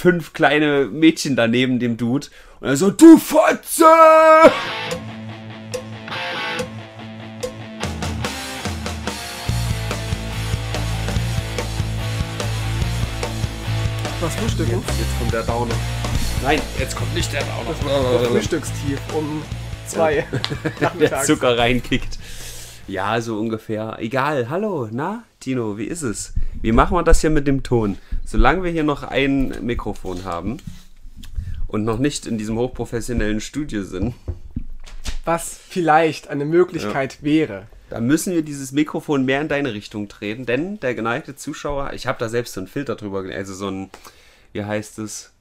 [0.00, 2.28] fünf kleine Mädchen daneben dem Dude.
[2.60, 3.84] Und er so, du Fotze!
[14.20, 14.70] Was frühstücken?
[14.70, 15.74] Jetzt, jetzt kommt der Downer.
[16.42, 18.18] Nein, jetzt kommt nicht der Downer.
[18.18, 19.42] Das Frühstückstief um
[19.86, 20.26] zwei
[20.98, 21.22] der.
[21.24, 22.18] Zucker reinkickt.
[22.88, 23.98] Ja, so ungefähr.
[23.98, 24.48] Egal.
[24.48, 26.32] Hallo, na, Tino, wie ist es?
[26.62, 27.98] Wie machen wir das hier mit dem Ton?
[28.24, 30.58] Solange wir hier noch ein Mikrofon haben
[31.66, 34.14] und noch nicht in diesem hochprofessionellen Studio sind,
[35.24, 37.66] Was vielleicht eine Möglichkeit wäre.
[37.88, 42.06] da müssen wir dieses Mikrofon mehr in deine Richtung treten, denn der geneigte Zuschauer, ich
[42.06, 43.90] habe da selbst so einen Filter drüber, also so ein,
[44.52, 45.32] wie heißt es?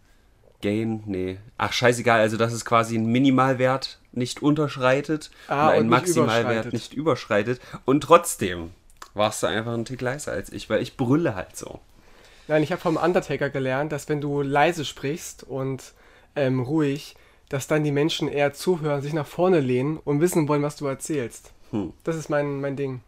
[0.61, 1.03] Gain?
[1.05, 1.38] Nee.
[1.58, 6.73] Ach, scheißegal, also dass es quasi einen Minimalwert nicht unterschreitet Ah, und einen und Maximalwert
[6.73, 7.61] nicht überschreitet.
[7.86, 8.72] Und trotzdem
[9.20, 11.80] warst du einfach einen Tick leiser als ich, weil ich brülle halt so.
[12.48, 15.94] Nein, ich habe vom Undertaker gelernt, dass wenn du leise sprichst und
[16.36, 17.16] ähm, ruhig,
[17.50, 20.88] dass dann die Menschen eher zuhören, sich nach vorne lehnen und wissen wollen, was du
[20.88, 21.52] erzählst.
[21.70, 21.94] Hm.
[22.03, 23.02] Das ist mein, mein Ding.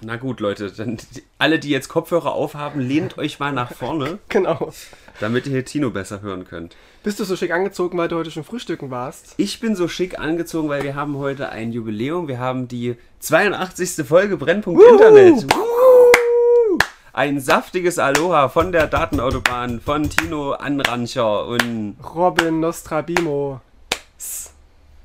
[0.00, 0.98] Na gut, Leute, dann
[1.38, 4.72] alle, die jetzt Kopfhörer aufhaben, lehnt euch mal nach vorne, Genau.
[5.20, 6.76] damit ihr Tino besser hören könnt.
[7.04, 9.34] Bist du so schick angezogen, weil du heute schon frühstücken warst?
[9.36, 12.28] Ich bin so schick angezogen, weil wir haben heute ein Jubiläum.
[12.28, 14.06] Wir haben die 82.
[14.06, 15.44] Folge Brennpunkt Internet.
[15.54, 16.78] Wuhu!
[17.12, 23.60] Ein saftiges Aloha von der Datenautobahn von Tino Anrancher und Robin Nostrabimo.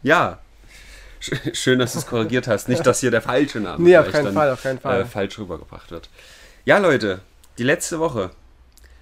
[0.01, 0.39] ja.
[1.21, 2.69] Sch- Schön, dass du es korrigiert hast.
[2.69, 5.01] Nicht, dass hier der falsche Name Nee, auf keinen dann, Fall, auf keinen Fall.
[5.01, 6.09] Äh, falsch rübergebracht wird.
[6.63, 7.19] Ja, Leute,
[7.57, 8.31] die letzte Woche.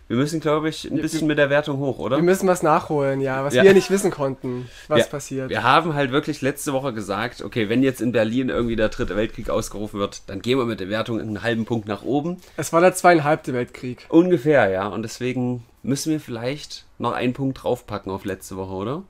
[0.08, 2.16] Wir müssen, glaube ich, ein bisschen mit der Wertung hoch, oder?
[2.16, 3.64] Wir müssen was nachholen, ja, was Ja.
[3.64, 5.50] wir nicht wissen konnten, was wir, passiert.
[5.50, 9.18] Wir haben halt wirklich letzte Woche gesagt, okay, wenn jetzt in Berlin irgendwie der dritte
[9.18, 12.38] Weltkrieg ausgerufen wird, dann gehen wir mit der Wertung einen halben Punkt nach oben.
[12.56, 14.06] Es war der zweieinhalbte Weltkrieg.
[14.08, 14.88] Ungefähr, ja.
[14.88, 19.04] Und deswegen müssen wir vielleicht noch einen Punkt draufpacken auf letzte Woche, oder?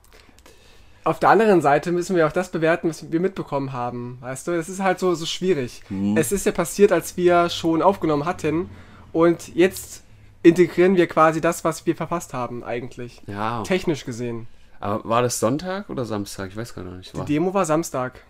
[1.04, 4.18] Auf der anderen Seite müssen wir auch das bewerten, was wir mitbekommen haben.
[4.20, 5.82] Weißt du, es ist halt so, so schwierig.
[5.88, 6.16] Hm.
[6.16, 8.68] Es ist ja passiert, als wir schon aufgenommen hatten.
[9.12, 10.02] Und jetzt
[10.42, 13.22] integrieren wir quasi das, was wir verpasst haben, eigentlich.
[13.26, 13.62] Ja.
[13.62, 14.46] Technisch gesehen.
[14.80, 16.50] Aber war das Sonntag oder Samstag?
[16.50, 17.12] Ich weiß gar nicht.
[17.12, 17.24] Die War.
[17.26, 18.20] Demo war Samstag.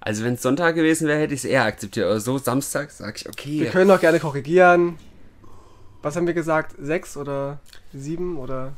[0.00, 2.06] Also wenn es Sonntag gewesen wäre, hätte ich es eher akzeptiert.
[2.06, 3.60] Aber so Samstag sage ich, okay.
[3.60, 4.96] Wir können auch gerne korrigieren.
[6.02, 6.74] Was haben wir gesagt?
[6.78, 7.58] Sechs oder
[7.92, 8.72] sieben oder.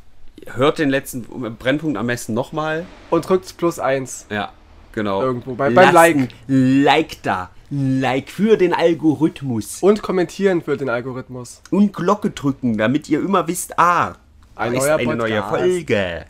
[0.54, 1.22] Hört den letzten
[1.56, 2.86] Brennpunkt am besten nochmal.
[3.10, 4.26] Und drückt plus eins.
[4.30, 4.52] Ja,
[4.92, 5.20] genau.
[5.22, 7.50] Irgendwo, bei- beim Lassen- Like da.
[7.70, 9.78] Like für den Algorithmus.
[9.82, 11.60] Und kommentieren für den Algorithmus.
[11.70, 14.14] Und Glocke drücken, damit ihr immer wisst, ah,
[14.56, 15.60] Ein da ist eine neue Podcast.
[15.62, 16.24] Folge.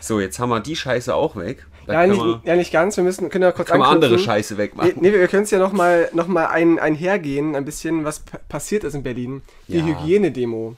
[0.00, 1.66] So, jetzt haben wir die Scheiße auch weg.
[1.86, 2.96] Da Ja nicht, ja, nicht ganz.
[2.96, 4.18] Wir müssen, können ja kurz kann man andere.
[4.18, 4.92] Scheiße Nee, wegmachen.
[5.00, 8.94] nee, wir können es ja nochmal noch mal ein, einhergehen, ein bisschen, was passiert ist
[8.94, 9.42] in Berlin.
[9.68, 9.84] Die Ja.
[9.86, 10.76] Hygienedemo.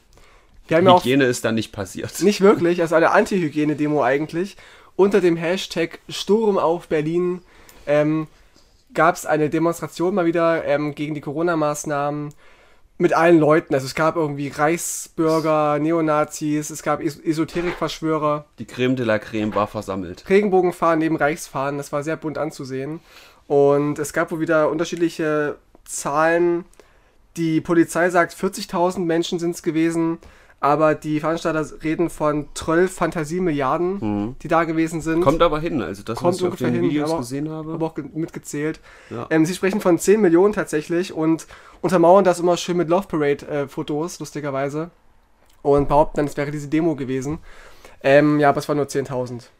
[0.69, 2.23] Wir haben ja Hygiene ist dann nicht passiert.
[2.23, 4.57] nicht wirklich, also eine Anti-Hygiene-Demo eigentlich.
[4.97, 7.41] Unter dem Hashtag Sturm auf Berlin
[7.87, 8.29] ähm,
[8.95, 12.33] gab es eine Demonstration mal wieder ähm, gegen die Corona-Maßnahmen
[12.97, 13.75] mit allen Leuten.
[13.75, 18.47] Also es gab irgendwie Reichsbürger, Neonazis, es gab Es Esoterikverschwörer.
[18.59, 20.29] Die Creme de la Creme war versammelt.
[20.29, 21.77] Regenbogenfahren neben Reichsfahren.
[21.77, 23.01] Das war sehr bunt anzusehen.
[23.47, 26.65] Und es gab wohl wieder unterschiedliche Zahlen.
[27.37, 30.19] Die Polizei sagt, 40.000 Menschen sind es gewesen.
[30.65, 35.21] Aber die Veranstalter reden von 12 Fantasiemilliarden, die da gewesen sind.
[35.21, 37.73] Kommt aber hin, also das, Kommt was ich auf den hin, Videos aber- gesehen habe.
[37.75, 38.81] habe auch ge- mitgezählt.
[39.11, 39.27] Ja.
[39.29, 41.47] Ähm, sie sprechen von 10 Millionen tatsächlich und
[41.83, 44.91] untermauern das immer schön mit Love Parade-Fotos, lustigerweise.
[45.61, 47.41] Und behaupten dann, es wäre diese Demo gewesen.
[48.03, 49.51] Ähm, ja, aber es waren nur 10.000.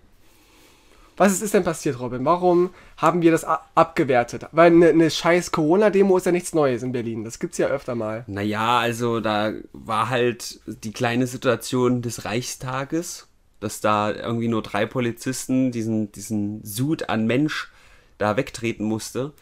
[1.17, 2.25] Was ist, denn passiert, Robin?
[2.25, 4.47] Warum haben wir das abgewertet?
[4.53, 7.25] Weil eine, eine scheiß Corona-Demo ist ja nichts Neues in Berlin.
[7.25, 8.25] Das gibt's ja öfter mal.
[8.27, 13.29] Naja, also da war halt die kleine Situation des Reichstages,
[13.61, 17.71] dass da irgendwie nur drei Polizisten diesen, diesen Sud an Mensch
[18.19, 19.33] da wegtreten musste.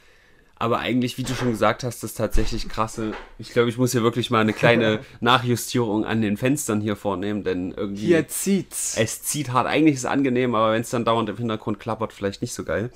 [0.62, 3.14] Aber eigentlich, wie du schon gesagt hast, das tatsächlich krasse.
[3.36, 7.42] Ich glaube, ich muss hier wirklich mal eine kleine Nachjustierung an den Fenstern hier vornehmen,
[7.42, 8.06] denn irgendwie.
[8.06, 8.96] Hier zieht's.
[8.96, 9.66] Es zieht hart.
[9.66, 12.62] Eigentlich ist es angenehm, aber wenn es dann dauernd im Hintergrund klappert, vielleicht nicht so
[12.62, 12.92] geil.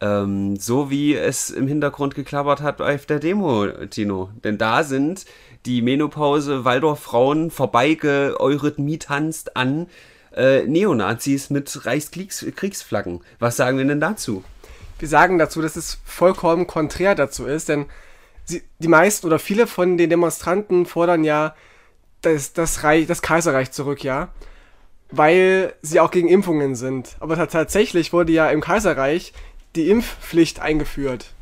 [0.00, 4.30] Ähm, so wie es im Hintergrund geklappert hat auf der Demo, Tino.
[4.42, 5.26] Denn da sind
[5.66, 9.88] die Menopause Waldorf-Frauen vorbeigeeurythmie-tanzt an
[10.34, 13.20] äh, Neonazis mit Reichskriegsflaggen.
[13.40, 14.42] Was sagen wir denn dazu?
[14.98, 17.86] Wir sagen dazu, dass es vollkommen konträr dazu ist, denn
[18.44, 21.54] sie, die meisten oder viele von den Demonstranten fordern ja
[22.22, 24.28] das, das, Reich, das Kaiserreich zurück, ja.
[25.10, 27.16] Weil sie auch gegen Impfungen sind.
[27.20, 29.32] Aber ta- tatsächlich wurde ja im Kaiserreich
[29.76, 31.32] die Impfpflicht eingeführt.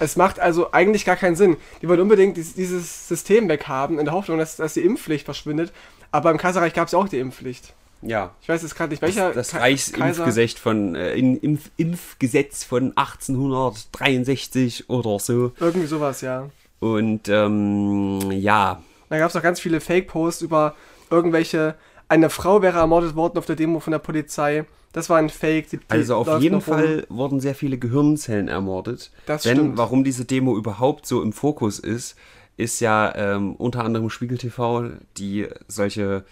[0.00, 1.56] Es macht also eigentlich gar keinen Sinn.
[1.82, 5.72] Die wollen unbedingt dies, dieses System weghaben, in der Hoffnung, dass, dass die Impfpflicht verschwindet.
[6.10, 7.74] Aber im Kaiserreich gab es auch die Impfpflicht.
[8.02, 8.30] Ja.
[8.42, 14.88] Ich weiß jetzt gerade nicht, welcher Das Ka- Reichsimpfgesetz von, äh, Impf, Impfgesetz von 1863
[14.90, 15.52] oder so.
[15.60, 16.48] Irgendwie sowas, ja.
[16.80, 20.74] Und ähm, ja, Da gab es auch ganz viele Fake-Posts über
[21.10, 21.74] irgendwelche.
[22.08, 24.64] Eine Frau wäre ermordet worden auf der Demo von der Polizei.
[24.92, 25.68] Das war ein Fake.
[25.70, 26.74] Die, also auf jeden noch rum.
[26.74, 29.10] Fall wurden sehr viele Gehirnzellen ermordet.
[29.26, 29.76] Das Denn stimmt.
[29.76, 32.16] warum diese Demo überhaupt so im Fokus ist,
[32.56, 36.24] ist ja ähm, unter anderem Spiegel TV, die solche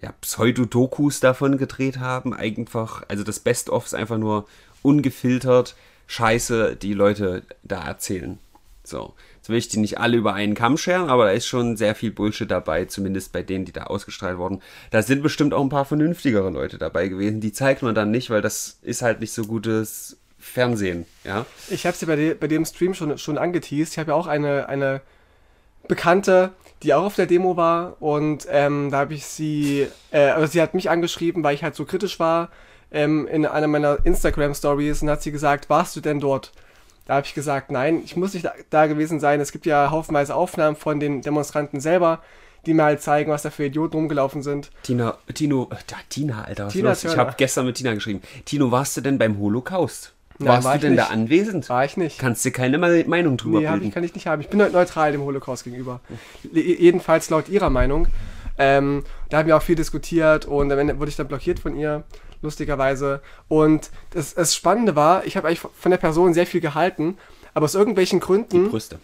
[0.00, 2.34] ja, Pseudodokus davon gedreht haben.
[2.34, 4.46] Einfach, also das Best-of ist einfach nur
[4.82, 5.76] ungefiltert
[6.06, 8.38] Scheiße, die Leute da erzählen.
[8.84, 9.14] So.
[9.36, 11.94] Jetzt will ich die nicht alle über einen Kamm scheren, aber da ist schon sehr
[11.94, 14.60] viel Bullshit dabei, zumindest bei denen, die da ausgestrahlt wurden.
[14.90, 17.40] Da sind bestimmt auch ein paar vernünftigere Leute dabei gewesen.
[17.40, 21.46] Die zeigt man dann nicht, weil das ist halt nicht so gutes Fernsehen, ja.
[21.70, 23.92] Ich habe es ja bei, de, bei dem Stream schon, schon angeteased.
[23.92, 25.00] Ich habe ja auch eine, eine
[25.88, 26.52] Bekannte,
[26.82, 27.96] die auch auf der Demo war.
[28.00, 31.74] Und ähm, da habe ich sie, äh, also sie hat mich angeschrieben, weil ich halt
[31.74, 32.50] so kritisch war
[32.90, 36.52] ähm, in einer meiner Instagram-Stories und hat sie gesagt, warst du denn dort?
[37.06, 39.40] Da habe ich gesagt, nein, ich muss nicht da, da gewesen sein.
[39.40, 42.20] Es gibt ja haufenweise Aufnahmen von den Demonstranten selber,
[42.66, 44.70] die mir halt zeigen, was da für Idioten rumgelaufen sind.
[44.82, 47.04] Tina, Tino, äh, da, Tina, Alter, was Tina los?
[47.04, 48.22] Ich habe gestern mit Tina geschrieben.
[48.44, 50.15] Tino, warst du denn beim Holocaust?
[50.38, 51.04] Nein, warst war du denn nicht.
[51.08, 51.68] da anwesend?
[51.68, 52.18] War ich nicht.
[52.18, 53.86] Kannst dir keine Me- Meinung drüber Nee, bilden?
[53.88, 54.40] ich, kann ich nicht haben.
[54.42, 56.00] Ich bin neu- neutral dem Holocaust gegenüber.
[56.52, 58.08] Le- Jedenfalls laut ihrer Meinung.
[58.58, 61.76] Ähm, da haben wir auch viel diskutiert und am Ende wurde ich dann blockiert von
[61.76, 62.04] ihr,
[62.42, 63.20] lustigerweise.
[63.48, 67.18] Und das, das Spannende war, ich habe eigentlich von der Person sehr viel gehalten,
[67.54, 68.98] aber aus irgendwelchen Gründen, Brüste.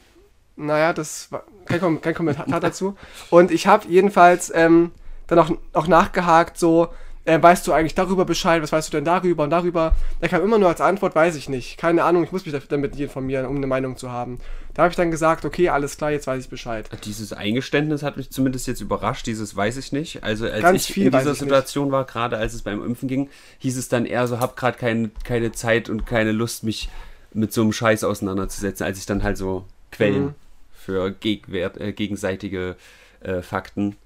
[0.56, 2.96] naja, das war kein, Kom kein Kommentar dazu.
[3.30, 4.90] Und ich habe jedenfalls ähm,
[5.26, 6.88] dann auch, auch nachgehakt, so,
[7.24, 9.94] äh, weißt du eigentlich darüber Bescheid, was weißt du denn darüber und darüber?
[10.20, 11.78] Da kam immer nur als Antwort, weiß ich nicht.
[11.78, 14.38] Keine Ahnung, ich muss mich damit nicht informieren, um eine Meinung zu haben.
[14.74, 16.88] Da habe ich dann gesagt, okay, alles klar, jetzt weiß ich Bescheid.
[17.04, 20.24] Dieses Eingeständnis hat mich zumindest jetzt überrascht, dieses weiß ich nicht.
[20.24, 21.38] Also als Ganz ich viel in dieser ich nicht.
[21.40, 23.28] Situation war, gerade als es beim Impfen ging,
[23.58, 26.88] hieß es dann eher so, hab gerade kein, keine Zeit und keine Lust, mich
[27.34, 30.34] mit so einem Scheiß auseinanderzusetzen, als ich dann halt so Quellen Mhm.
[30.72, 32.76] für äh, gegenseitige
[33.20, 33.96] äh, Fakten.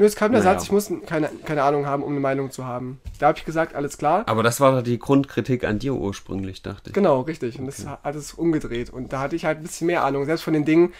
[0.00, 0.54] Nur es kam der Naja.
[0.54, 3.02] Satz, ich muss keine, keine Ahnung haben, um eine Meinung zu haben.
[3.18, 4.22] Da habe ich gesagt, alles klar.
[4.28, 6.94] Aber das war die Grundkritik an dir ursprünglich, dachte ich.
[6.94, 7.58] Genau, richtig.
[7.58, 8.88] Und das hat es umgedreht.
[8.88, 10.24] Und da hatte ich halt ein bisschen mehr Ahnung.
[10.24, 10.94] Selbst von den Dingen,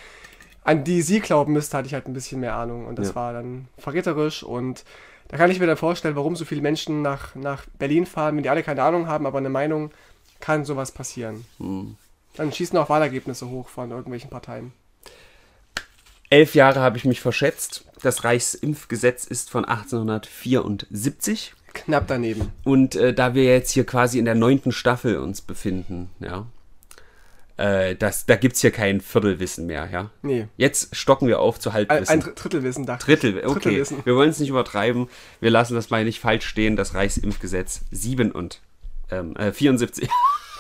[0.65, 2.85] an die sie glauben müsste, hatte ich halt ein bisschen mehr Ahnung.
[2.87, 3.15] Und das Ja.
[3.15, 4.43] war dann verräterisch.
[4.43, 4.85] Und
[5.29, 8.43] da kann ich mir dann vorstellen, warum so viele Menschen nach, nach Berlin fahren, wenn
[8.43, 9.93] die alle keine Ahnung haben, aber eine Meinung,
[10.41, 11.47] kann sowas passieren.
[11.57, 11.97] Hm.
[12.37, 14.73] Dann schießen auch Wahlergebnisse hoch von irgendwelchen Parteien.
[16.29, 17.87] Elf Jahre habe ich mich verschätzt.
[18.03, 21.55] Das Reichsimpfgesetz ist von 1874.
[21.73, 22.51] Knapp daneben.
[22.65, 26.47] Und äh, da wir jetzt hier quasi in der neunten Staffel uns befinden, ja,
[27.57, 30.11] äh, das, da gibt es hier kein Viertelwissen mehr, ja.
[30.23, 30.49] Nee.
[30.57, 32.09] Jetzt stocken wir auf zu Ein, Halbwissen.
[32.13, 33.21] ein Dr- Drittelwissen dachte ich.
[33.21, 33.53] Drittel, okay.
[33.55, 34.05] Drittelwissen.
[34.05, 35.09] Wir wollen es nicht übertreiben.
[35.41, 36.75] Wir lassen das mal nicht falsch stehen.
[36.75, 38.61] Das Reichsimpfgesetz 7 und
[39.11, 40.09] ähm, äh, 74.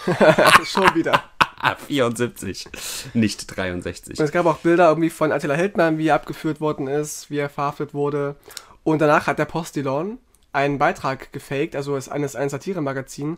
[0.64, 1.24] Schon wieder.
[1.62, 2.68] Ah, 74,
[3.12, 4.18] nicht 63.
[4.18, 7.36] Und es gab auch Bilder irgendwie von Attila Hildmann, wie er abgeführt worden ist, wie
[7.36, 8.36] er verhaftet wurde.
[8.82, 10.16] Und danach hat der Postillon
[10.52, 13.36] einen Beitrag gefaked, also ist eines, ein Satiremagazin,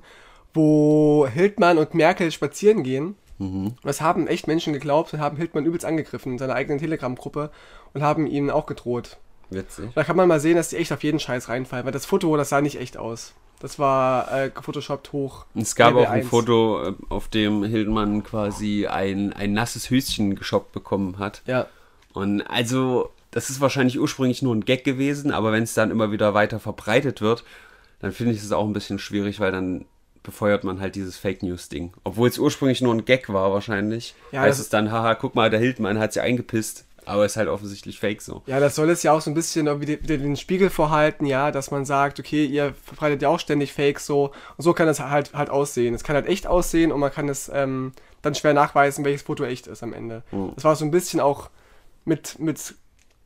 [0.54, 3.16] wo Hildmann und Merkel spazieren gehen.
[3.40, 7.50] Und das haben echt Menschen geglaubt und haben Hildmann übelst angegriffen in seiner eigenen Telegram-Gruppe
[7.92, 9.19] und haben ihm auch gedroht.
[9.52, 9.90] Witzig.
[9.94, 12.37] Da kann man mal sehen, dass die echt auf jeden Scheiß reinfallen, weil das Foto,
[12.37, 13.34] das sah nicht echt aus.
[13.60, 15.46] Das war äh, gefotoshoppt hoch.
[15.55, 16.29] Es gab Level auch ein 1.
[16.29, 21.43] Foto, äh, auf dem Hildmann quasi ein, ein nasses Höschen geshoppt bekommen hat.
[21.46, 21.69] Ja.
[22.12, 26.10] Und also, das ist wahrscheinlich ursprünglich nur ein Gag gewesen, aber wenn es dann immer
[26.10, 27.44] wieder weiter verbreitet wird,
[28.00, 29.84] dann finde ich es auch ein bisschen schwierig, weil dann
[30.24, 31.93] befeuert man halt dieses Fake News-Ding.
[32.05, 34.15] Obwohl es ursprünglich nur ein Gag war, wahrscheinlich.
[34.32, 36.84] Ja, heißt es dann, haha, guck mal, der Hildmann hat sich eingepisst.
[37.04, 38.42] Aber ist halt offensichtlich fake so.
[38.46, 41.26] Ja, das soll es ja auch so ein bisschen irgendwie de- de- den Spiegel vorhalten,
[41.26, 44.26] ja, dass man sagt, okay, ihr verbreitet ja auch ständig Fakes so.
[44.56, 45.94] Und so kann es halt halt aussehen.
[45.94, 47.92] Es kann halt echt aussehen und man kann es ähm,
[48.22, 50.22] dann schwer nachweisen, welches Foto echt ist am Ende.
[50.30, 50.52] Mhm.
[50.54, 51.50] Das war so ein bisschen auch
[52.04, 52.74] mit, mit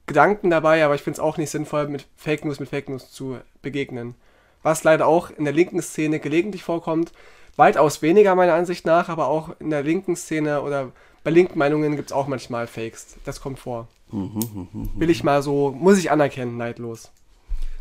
[0.06, 3.10] Gedanken dabei, aber ich finde es auch nicht sinnvoll, mit Fake News mit Fake News
[3.10, 4.14] zu begegnen.
[4.62, 7.12] Was leider auch in der linken Szene gelegentlich vorkommt.
[7.56, 10.92] Weitaus weniger meiner Ansicht nach, aber auch in der linken Szene oder
[11.26, 13.16] bei linken Meinungen gibt es auch manchmal Fakes.
[13.24, 13.88] Das kommt vor.
[14.12, 17.10] Will ich mal so, muss ich anerkennen, neidlos.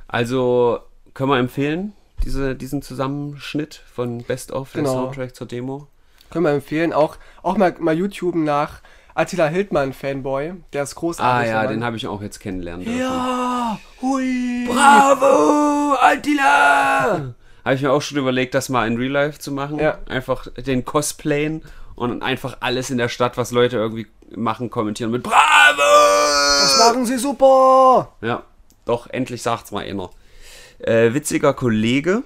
[0.08, 0.80] Also
[1.14, 4.94] können wir empfehlen, diese, diesen Zusammenschnitt von Best of, der Genau.
[4.96, 5.86] Soundtrack zur Demo.
[6.32, 6.92] Können wir empfehlen.
[6.92, 8.82] Auch, auch mal, mal YouTube nach
[9.14, 10.54] Attila Hildmann Fanboy.
[10.74, 11.52] Der ist Ah großartig.
[11.52, 13.00] ja, der den habe ich auch jetzt kennenlernen dürfen.
[13.00, 14.66] Ja, hui.
[14.68, 17.36] Bravo, Attila!
[17.64, 19.78] Habe ich mir auch schon überlegt, das mal in Real Life zu machen.
[19.78, 20.00] Ja.
[20.08, 21.62] Einfach den Cosplayen
[21.96, 25.34] und einfach alles in der Stadt, was Leute irgendwie machen, kommentieren mit Bravo!
[26.62, 28.14] Das machen sie super.
[28.22, 28.44] Ja,
[28.86, 30.10] Doch, endlich sagt's mal einer.
[30.80, 32.24] Äh, witziger Kollege.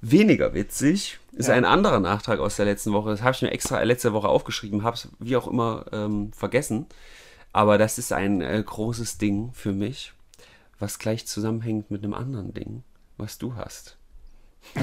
[0.00, 1.54] Weniger witzig ist Ja.
[1.54, 3.10] ein anderer Nachtrag aus der letzten Woche.
[3.10, 6.86] Das habe ich mir extra letzte Woche aufgeschrieben, habe es wie auch immer ähm, vergessen.
[7.52, 10.12] Aber das ist ein äh, großes Ding für mich,
[10.78, 12.82] was gleich zusammenhängt mit einem anderen Ding,
[13.16, 13.96] was du hast.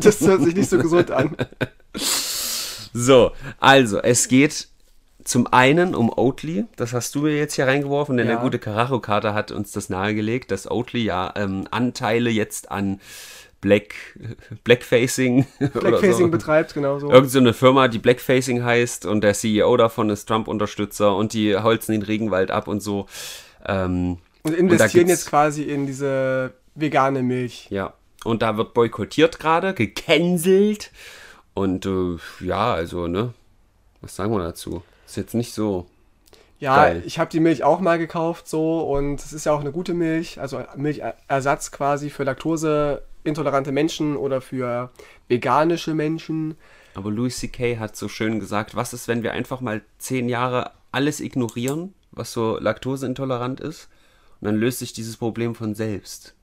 [0.00, 1.36] Das hört sich nicht so gesund an.
[2.92, 4.68] So, also es geht
[5.24, 8.34] zum einen um Oatly, das hast du mir jetzt hier reingeworfen, denn Ja.
[8.34, 13.00] der gute Karacho-Kater hat uns das nahegelegt, dass Oatly ja ähm, Anteile jetzt an
[13.60, 13.94] Black,
[14.64, 16.28] Blackfacing, Blackfacing so.
[16.28, 17.10] betreibt, genau so.
[17.10, 21.54] Irgend so eine Firma, die Blackfacing heißt und der CEO davon ist Trump-Unterstützer und die
[21.56, 23.06] holzen den Regenwald ab und so.
[23.66, 27.66] Ähm, Und investieren gibt's- jetzt quasi in diese vegane Milch.
[27.68, 27.92] Ja,
[28.24, 30.90] und da wird boykottiert gerade, gecancelt.
[31.60, 33.34] Und äh, ja, also, ne,
[34.00, 34.82] was sagen wir dazu?
[35.04, 35.86] Ist jetzt nicht so.
[36.58, 37.02] Ja, Geil.
[37.04, 39.92] ich habe die Milch auch mal gekauft so und es ist ja auch eine gute
[39.92, 44.90] Milch, also Milchersatz quasi für laktoseintolerante Menschen oder für
[45.28, 46.54] veganische Menschen.
[46.94, 47.78] Aber Louis C.K.
[47.78, 52.32] hat so schön gesagt, was ist, wenn wir einfach mal zehn Jahre alles ignorieren, was
[52.32, 53.90] so laktoseintolerant ist?
[54.40, 56.34] Und dann löst sich dieses Problem von selbst.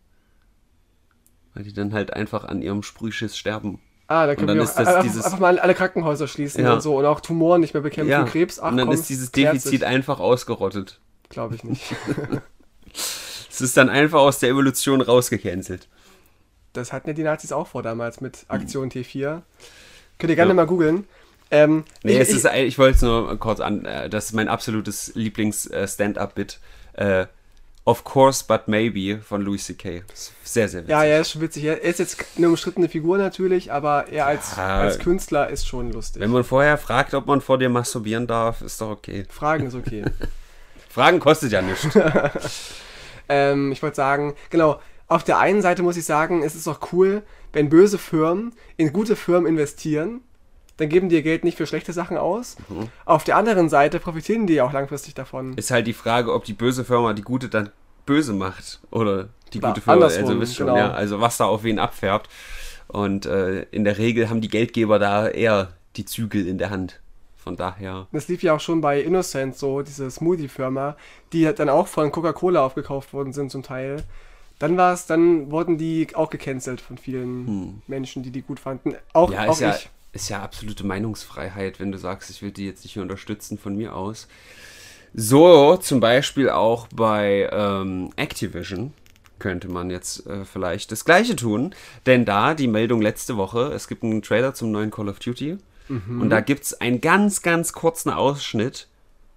[1.56, 3.80] Weil die dann halt einfach an ihrem Sprühschiss sterben.
[4.08, 6.74] Ah, da können wir auch einfach, dieses- einfach mal alle Krankenhäuser schließen Ja.
[6.74, 8.60] und so und auch Tumoren nicht mehr bekämpfen, Krebs.
[8.60, 11.00] Ach, und dann komm, ist dieses Defizit einfach ausgerottet.
[11.30, 11.84] Glaube ich nicht.
[13.50, 15.88] Es ist dann einfach aus der Evolution rausgecancelt.
[16.74, 19.42] Das hatten ja die Nazis auch vor damals mit Aktion T4.
[20.20, 20.54] Könnt ihr gerne Ja.
[20.54, 21.06] mal googeln.
[21.50, 24.34] Ähm, Nee, ich, es ich, ist, ich wollte es nur kurz an, äh, das ist
[24.34, 26.60] mein absolutes Lieblings-Stand-Up-Bit.
[26.94, 27.26] Äh,
[27.88, 30.04] of course, but maybe von Louis C.K.
[30.44, 30.90] Sehr, sehr witzig.
[30.90, 31.64] ja, ja, ist schon witzig.
[31.64, 34.82] Er ist jetzt eine umstrittene Figur natürlich, aber er als, Ja.
[34.82, 36.22] als Künstler ist schon lustig.
[36.22, 39.24] Wenn man vorher fragt, ob man vor dir masturbieren darf, ist doch okay.
[39.30, 40.04] Fragen ist okay.
[40.90, 41.88] Fragen kostet ja nichts.
[43.30, 46.92] ähm, ich wollte sagen, genau, auf der einen Seite muss ich sagen, es ist auch
[46.92, 50.22] cool, wenn böse Firmen in gute Firmen investieren,
[50.78, 52.56] dann geben die ihr Geld nicht für schlechte Sachen aus.
[52.70, 52.90] Mhm.
[53.06, 55.56] Auf der anderen Seite profitieren die auch langfristig davon.
[55.58, 57.72] ist halt die Frage, ob die böse Firma die gute dann
[58.06, 58.80] böse macht.
[58.92, 60.78] Oder die gute Firma, also wisst schon, genau.
[60.78, 62.30] ja, also was da auf wen abfärbt.
[62.88, 67.00] Und äh, in der Regel haben die Geldgeber da eher die Zügel in der Hand.
[67.36, 68.08] Von daher.
[68.12, 70.98] Das lief ja auch schon bei Innocent so, diese Smoothie-Firma,
[71.32, 74.04] die dann auch von Coca-Cola aufgekauft worden sind zum Teil.
[74.60, 78.96] Dann war es, dann wurden die auch gecancelt von vielen Menschen, die die gut fanden.
[79.14, 79.36] Auch, Hm.
[79.36, 79.90] Ja, auch ja, ich.
[80.14, 83.96] Ist ja absolute Meinungsfreiheit, wenn du sagst, ich will die jetzt nicht unterstützen von mir
[83.96, 84.28] aus.
[85.14, 88.94] So, zum Beispiel auch bei ähm, Activision
[89.40, 91.74] könnte man jetzt äh, vielleicht das gleiche tun.
[92.06, 95.58] Denn da die Meldung letzte Woche, es gibt einen Trailer zum neuen Call of Duty.
[95.90, 98.88] Und da gibt es einen ganz, ganz kurzen Ausschnitt.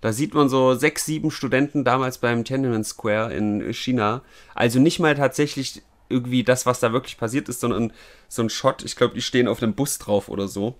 [0.01, 4.23] Da sieht man so sechs, sieben Studenten damals beim Tiananmen Square in China.
[4.55, 7.93] Also nicht mal tatsächlich irgendwie das, was da wirklich passiert ist, sondern
[8.29, 8.85] so ein Shot.
[8.85, 10.75] Ich glaube, die stehen auf einem Bus drauf oder so.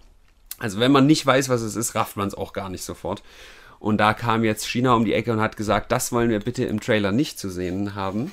[0.59, 3.23] Also wenn man nicht weiß, was es ist, rafft man es auch gar nicht sofort.
[3.79, 6.67] Und da kam jetzt China um die Ecke und hat gesagt, das wollen wir bitte
[6.67, 8.31] im Trailer nicht zu sehen haben.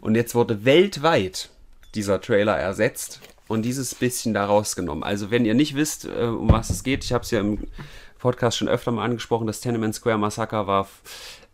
[0.00, 1.50] Und jetzt wurde weltweit
[1.94, 5.04] dieser Trailer ersetzt und dieses bisschen da rausgenommen.
[5.04, 7.68] Also wenn ihr nicht wisst, äh, um was es geht, ich habe es ja im
[8.18, 10.88] Podcast schon öfter mal angesprochen, das Tenement Square Massaker war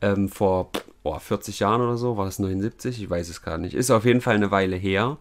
[0.00, 0.70] ähm, vor
[1.08, 3.02] boah, 40 Jahren oder so, war das 79?
[3.02, 3.72] Ich weiß es gar nicht.
[3.74, 5.16] Ist auf jeden Fall eine Weile her.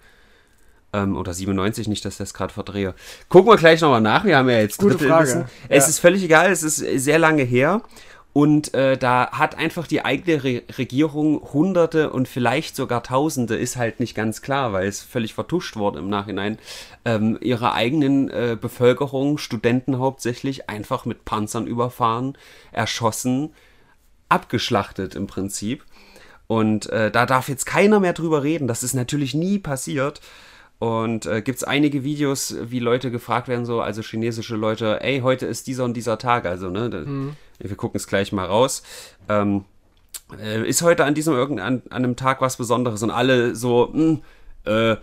[0.91, 2.94] Ähm, oder 97, nicht, dass ich das gerade verdrehe.
[3.29, 4.25] Gucken wir gleich nochmal nach.
[4.25, 5.08] Wir haben ja jetzt Gute Frage.
[5.32, 5.46] Drittelwissen.
[5.70, 5.89] Es Ja.
[5.89, 7.84] ist völlig egal, es ist sehr lange her.
[8.34, 13.77] Und äh, da hat einfach die eigene Re Regierung Hunderte und vielleicht sogar Tausende, ist
[13.77, 16.60] halt nicht ganz klar, weil es völlig vertuscht wurde im Nachhinein,
[17.06, 22.38] ähm, ihrer eigenen äh, Bevölkerung, Studenten hauptsächlich, einfach mit Panzern überfahren,
[22.74, 23.53] erschossen,
[24.29, 25.84] abgeschlachtet im Prinzip.
[26.48, 28.67] Und äh, da darf jetzt keiner mehr drüber reden.
[28.67, 30.22] Das ist natürlich nie passiert.
[30.79, 35.22] Und äh, gibt es einige Videos, wie Leute gefragt werden, so, also chinesische Leute, ey,
[35.22, 37.03] heute ist dieser und dieser Tag, also, ne, da,
[37.67, 38.84] wir gucken es gleich mal raus.
[39.27, 39.65] Ähm,
[40.39, 44.22] äh, ist heute an diesem irgendein an einem Tag was Besonderes und alle so, hm,
[44.65, 44.98] äh,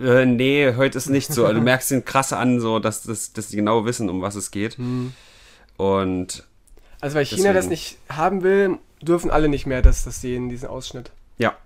[0.00, 1.44] äh, nee, heute ist nicht so.
[1.44, 4.34] Also, du merkst den krass an, so, dass, dass, dass die genau wissen, um was
[4.34, 4.78] es geht.
[5.76, 6.44] Und
[7.00, 7.70] Also weil China das Deswegen.
[7.70, 11.10] nicht haben will, dürfen alle nicht mehr das, das sehen, diesen Ausschnitt.
[11.38, 11.56] Ja,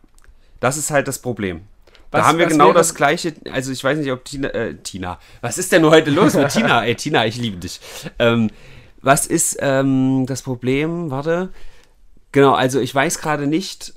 [0.60, 1.62] das ist halt das Problem.
[2.10, 4.74] Was- da haben wir genau wäre- das gleiche, also ich weiß nicht, ob Tina, äh,
[4.76, 6.84] Tina, was ist denn nur heute los mit Tina?
[6.84, 7.80] Ey, Tina, ich liebe dich.
[8.20, 8.50] Ähm,
[9.02, 11.10] was ist ähm, das Problem?
[11.10, 11.48] Warte.
[12.32, 13.94] Genau, also ich weiß gerade nicht,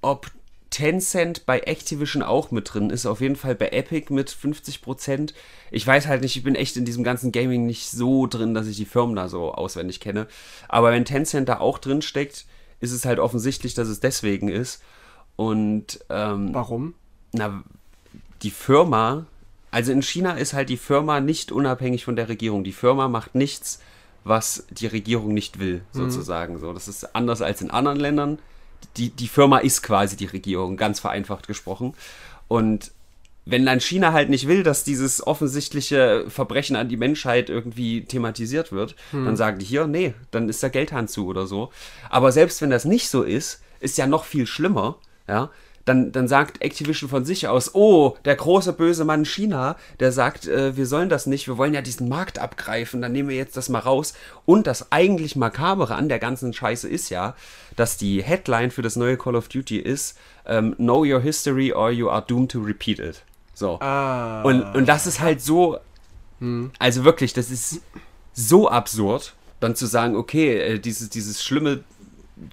[0.00, 0.30] ob
[0.70, 3.06] Tencent bei Activision auch mit drin ist.
[3.06, 5.32] Auf jeden Fall bei Epic mit 50%.
[5.70, 8.66] Ich weiß halt nicht, ich bin echt in diesem ganzen Gaming nicht so drin, dass
[8.66, 10.26] ich die Firmen da so auswendig kenne.
[10.68, 12.44] Aber wenn Tencent da auch drin steckt,
[12.80, 14.82] ist es halt offensichtlich, dass es deswegen ist.
[15.36, 16.94] Und ähm, Warum?
[17.32, 17.62] na,
[18.42, 19.26] die Firma,
[19.70, 22.64] also in China ist halt die Firma nicht unabhängig von der Regierung.
[22.64, 23.80] Die Firma macht nichts,
[24.24, 26.58] was die Regierung nicht will, sozusagen.
[26.58, 28.38] So, das ist anders als in anderen Ländern.
[28.96, 31.94] Die, die Firma ist quasi die Regierung, ganz vereinfacht gesprochen.
[32.48, 32.90] Und
[33.44, 38.72] wenn dann China halt nicht will, dass dieses offensichtliche Verbrechen an die Menschheit irgendwie thematisiert
[38.72, 38.94] wird,
[39.24, 41.70] dann sagen die hier, nee, dann ist der Geldhahn zu oder so.
[42.10, 45.50] Aber selbst wenn das nicht so ist, ist ja noch viel schlimmer, ja.
[45.88, 50.46] Dann, dann sagt Activision von sich aus, oh, der große böse Mann China, der sagt,
[50.46, 53.56] äh, wir sollen das nicht, wir wollen ja diesen Markt abgreifen, dann nehmen wir jetzt
[53.56, 54.14] das mal raus.
[54.44, 57.34] Und das eigentlich Makabere an der ganzen Scheiße ist ja,
[57.76, 61.90] dass die Headline für das neue Call of Duty ist, ähm, Know your history or
[61.90, 63.22] you are doomed to repeat it.
[63.54, 63.80] So.
[63.80, 64.42] Ah.
[64.42, 65.78] Und, und das ist halt so,
[66.78, 67.80] also wirklich, das ist
[68.32, 71.82] so absurd, dann zu sagen, okay, äh, dieses, dieses schlimme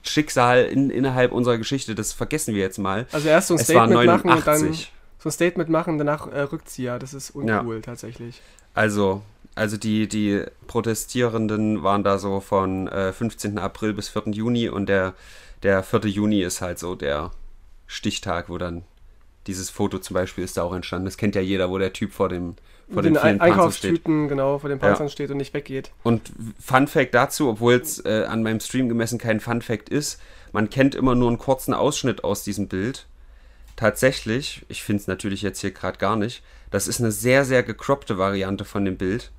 [0.04, 3.08] Schicksal in, innerhalb unserer Geschichte, das vergessen wir jetzt mal.
[3.12, 4.94] also erst so ein Statement machen und dann 89.
[5.20, 7.00] so ein Statement machen, danach äh, Rückzieher.
[7.00, 8.42] Das ist uncool tatsächlich.
[8.74, 9.22] Also,
[9.56, 13.58] also die, die Protestierenden waren da so von äh, 15.
[13.58, 14.24] April bis 4.
[14.28, 15.14] Juni und der,
[15.64, 16.02] der 4.
[16.02, 17.32] Juni ist halt so der
[17.88, 18.84] Stichtag, wo dann
[19.48, 21.06] dieses Foto zum Beispiel ist da auch entstanden.
[21.06, 22.56] Das kennt ja jeder, wo der Typ vor dem
[22.92, 23.42] vor den den vielen.
[23.42, 25.92] Einkaufstüten genau vor den Panzern steht und nicht weggeht.
[26.04, 30.20] Und Fun Fact dazu, obwohl es äh, an meinem Stream gemessen kein Fun Fact ist,
[30.52, 33.08] man kennt immer nur einen kurzen Ausschnitt aus diesem Bild.
[33.76, 37.64] Tatsächlich, ich finde es natürlich jetzt hier gerade gar nicht, das ist eine sehr, sehr
[37.64, 39.32] gecroppte Variante von dem Bild.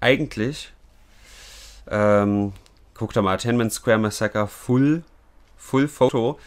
[0.00, 0.72] Eigentlich,
[1.90, 2.52] ähm,
[2.94, 5.02] guck da mal, Tenement Square Massacre Full,
[5.56, 6.38] Full Photo,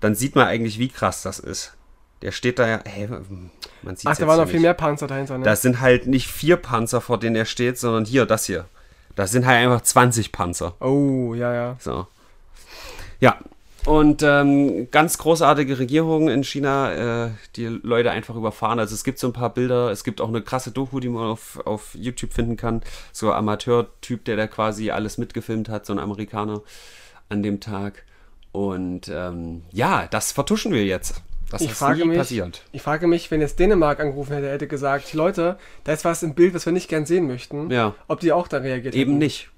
[0.00, 1.74] dann sieht man eigentlich, wie krass das ist.
[2.22, 3.08] Der steht da ja, hä,
[3.82, 5.44] man sieht Ach, da waren noch viel mehr Panzer dahinter, ne?
[5.44, 8.66] das sind halt nicht vier Panzer, vor denen er steht, sondern hier, das hier.
[9.14, 10.74] Das sind halt einfach 20 Panzer.
[10.80, 11.76] oh, ja, ja.
[11.78, 12.06] So.
[13.20, 13.38] Ja.
[13.84, 18.78] Und ähm, ganz großartige Regierung in China, äh, die Leute einfach überfahren.
[18.78, 21.24] Also es gibt so ein paar Bilder, es gibt auch eine krasse Doku, die man
[21.24, 22.82] auf, auf YouTube finden kann.
[23.12, 26.62] So ein Amateur-Typ, der da quasi alles mitgefilmt hat, so ein Amerikaner
[27.28, 28.04] an dem Tag.
[28.52, 31.20] Und ähm, ja, das vertuschen wir jetzt.
[31.52, 32.62] Das Ich ist frage mich- passiert.
[32.72, 36.34] Ich frage mich, wenn jetzt Dänemark angerufen hätte, hätte gesagt, Leute, da ist was im
[36.34, 37.70] Bild, was wir nicht gern sehen möchten.
[37.70, 37.94] Ja.
[38.08, 39.18] Ob die auch da reagiert Eben hätten.
[39.18, 39.50] nicht.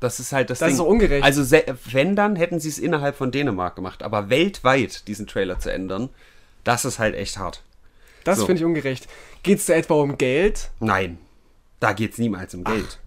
[0.00, 0.72] Das ist halt das, Das Ding.
[0.72, 1.22] ist so ungerecht.
[1.24, 1.56] Also
[1.92, 4.02] wenn dann, hätten sie es innerhalb von Dänemark gemacht.
[4.02, 6.08] Aber weltweit diesen Trailer zu ändern,
[6.64, 7.62] das ist halt echt hart.
[8.24, 8.46] Das So.
[8.46, 9.08] finde ich ungerecht.
[9.42, 10.70] Geht es da etwa um Geld?
[10.80, 11.18] Nein,
[11.80, 12.98] da geht es niemals um Geld.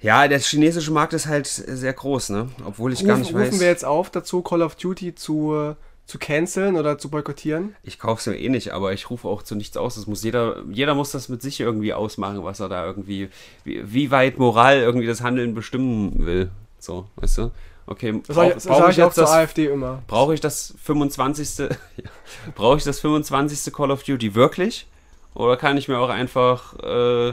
[0.00, 2.48] Ja, der chinesische Markt ist halt sehr groß, ne?
[2.64, 3.60] Obwohl ich gar Ruf, nicht rufen weiß.
[3.60, 5.74] wir jetzt auf dazu, Call of Duty zu, äh,
[6.08, 7.76] zu canceln oder zu boykottieren?
[7.82, 9.96] Ich kaufe es ja eh nicht, aber ich rufe auch zu nichts aus.
[9.96, 13.28] Das muss jeder, jeder muss das mit sich irgendwie ausmachen, was er da irgendwie,
[13.62, 16.50] wie, wie weit Moral irgendwie das Handeln bestimmen will.
[16.78, 17.50] So, weißt du?
[17.86, 20.02] Okay, Das sage brauch- ich, jetzt zur das AfD immer.
[20.06, 21.58] Brauche ich das 25.
[21.68, 22.10] Ja.
[22.54, 23.72] Brauche ich das 25.
[23.72, 24.86] Call of Duty wirklich?
[25.34, 27.32] Oder kann ich mir auch einfach äh,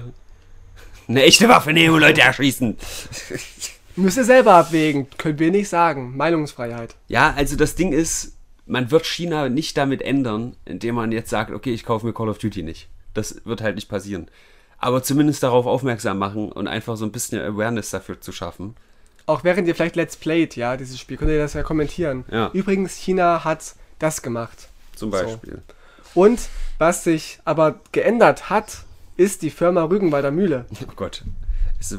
[1.08, 2.78] eine echte Waffe nehmen und Leute erschießen?
[3.96, 5.08] Müsst ihr selber abwägen.
[5.18, 6.16] Können wir nicht sagen.
[6.18, 6.96] Meinungsfreiheit.
[7.08, 8.35] Ja, also das Ding ist,
[8.66, 12.30] man wird China nicht damit ändern, indem man jetzt sagt, okay, ich kaufe mir Call
[12.30, 12.88] of Duty nicht.
[13.14, 14.28] Das wird halt nicht passieren.
[14.78, 18.76] Aber zumindest darauf aufmerksam machen und einfach so ein bisschen Awareness dafür zu schaffen.
[19.26, 22.26] Auch während ihr vielleicht Let's Playt, ja, dieses Spiel, könnt ihr das ja kommentieren.
[22.30, 22.50] Ja.
[22.54, 24.68] Übrigens, China hat das gemacht.
[24.96, 25.18] Zum So.
[25.18, 25.62] Beispiel.
[26.14, 28.84] Und was sich aber geändert hat,
[29.18, 30.66] ist die Firma Rügenwalder Mühle.
[30.82, 31.24] Oh Gott.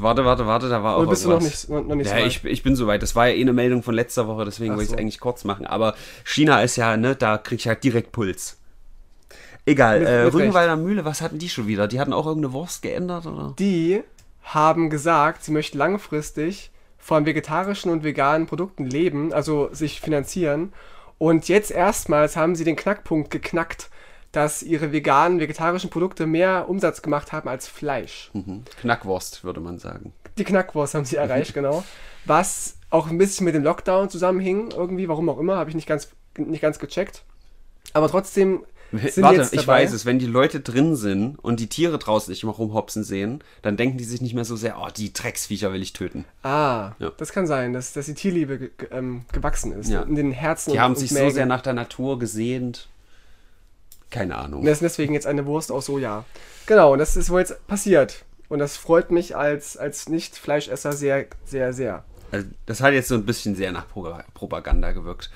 [0.01, 1.67] Warte, warte, warte, da war auch Oder bist du noch irgendwas.
[1.67, 2.27] nicht, noch, nicht Ja, so weit?
[2.27, 3.01] ich, ich bin soweit.
[3.01, 5.01] Das war ja eh eine Meldung von letzter Woche, deswegen Ach wollte ich es so.
[5.01, 5.65] eigentlich kurz machen.
[5.65, 8.57] Aber China ist ja, ne, da krieg ich halt direkt Puls.
[9.65, 11.87] Egal, Mit- äh, mit Rügenwalder Mühle, was hatten die schon wieder?
[11.87, 13.53] Die hatten auch irgendeine Wurst geändert, oder?
[13.59, 14.01] Die
[14.43, 20.73] haben gesagt, sie möchten langfristig von vegetarischen und veganen Produkten leben, also sich finanzieren.
[21.17, 23.89] Und jetzt erstmals haben sie den Knackpunkt geknackt,
[24.37, 28.29] dass ihre veganen, vegetarischen Produkte mehr Umsatz gemacht haben als Fleisch.
[28.33, 28.65] Mhm.
[28.81, 30.13] Knackwurst, würde man sagen.
[30.37, 31.83] Die Knackwurst haben sie erreicht, genau.
[32.25, 35.87] Was auch ein bisschen mit dem Lockdown zusammenhing, irgendwie, warum auch immer, habe ich nicht
[35.87, 37.23] ganz, nicht ganz gecheckt.
[37.93, 40.05] Aber trotzdem sind Warte, jetzt ich weiß es.
[40.05, 43.97] Wenn die Leute drin sind und die Tiere draußen nicht mehr rumhopsen sehen, dann denken
[43.97, 46.25] die sich nicht mehr so sehr, oh, die Drecksviecher will ich töten.
[46.43, 47.11] Ah, Ja.
[47.17, 49.89] das kann sein, dass, dass die Tierliebe ähm, gewachsen ist.
[49.89, 50.03] Ja.
[50.03, 52.87] In den Herzen Die haben und sich so sehr nach der Natur gesehnt.
[54.09, 54.63] Keine Ahnung.
[54.63, 56.25] Das ist deswegen jetzt eine Wurst aus Soja.
[56.65, 58.25] Genau, und das ist wohl jetzt passiert.
[58.49, 62.03] Und das freut mich als, als Nicht-Fleischesser sehr, sehr, sehr.
[62.31, 65.29] Also, das hat jetzt so ein bisschen sehr nach Pro Propaganda gewirkt.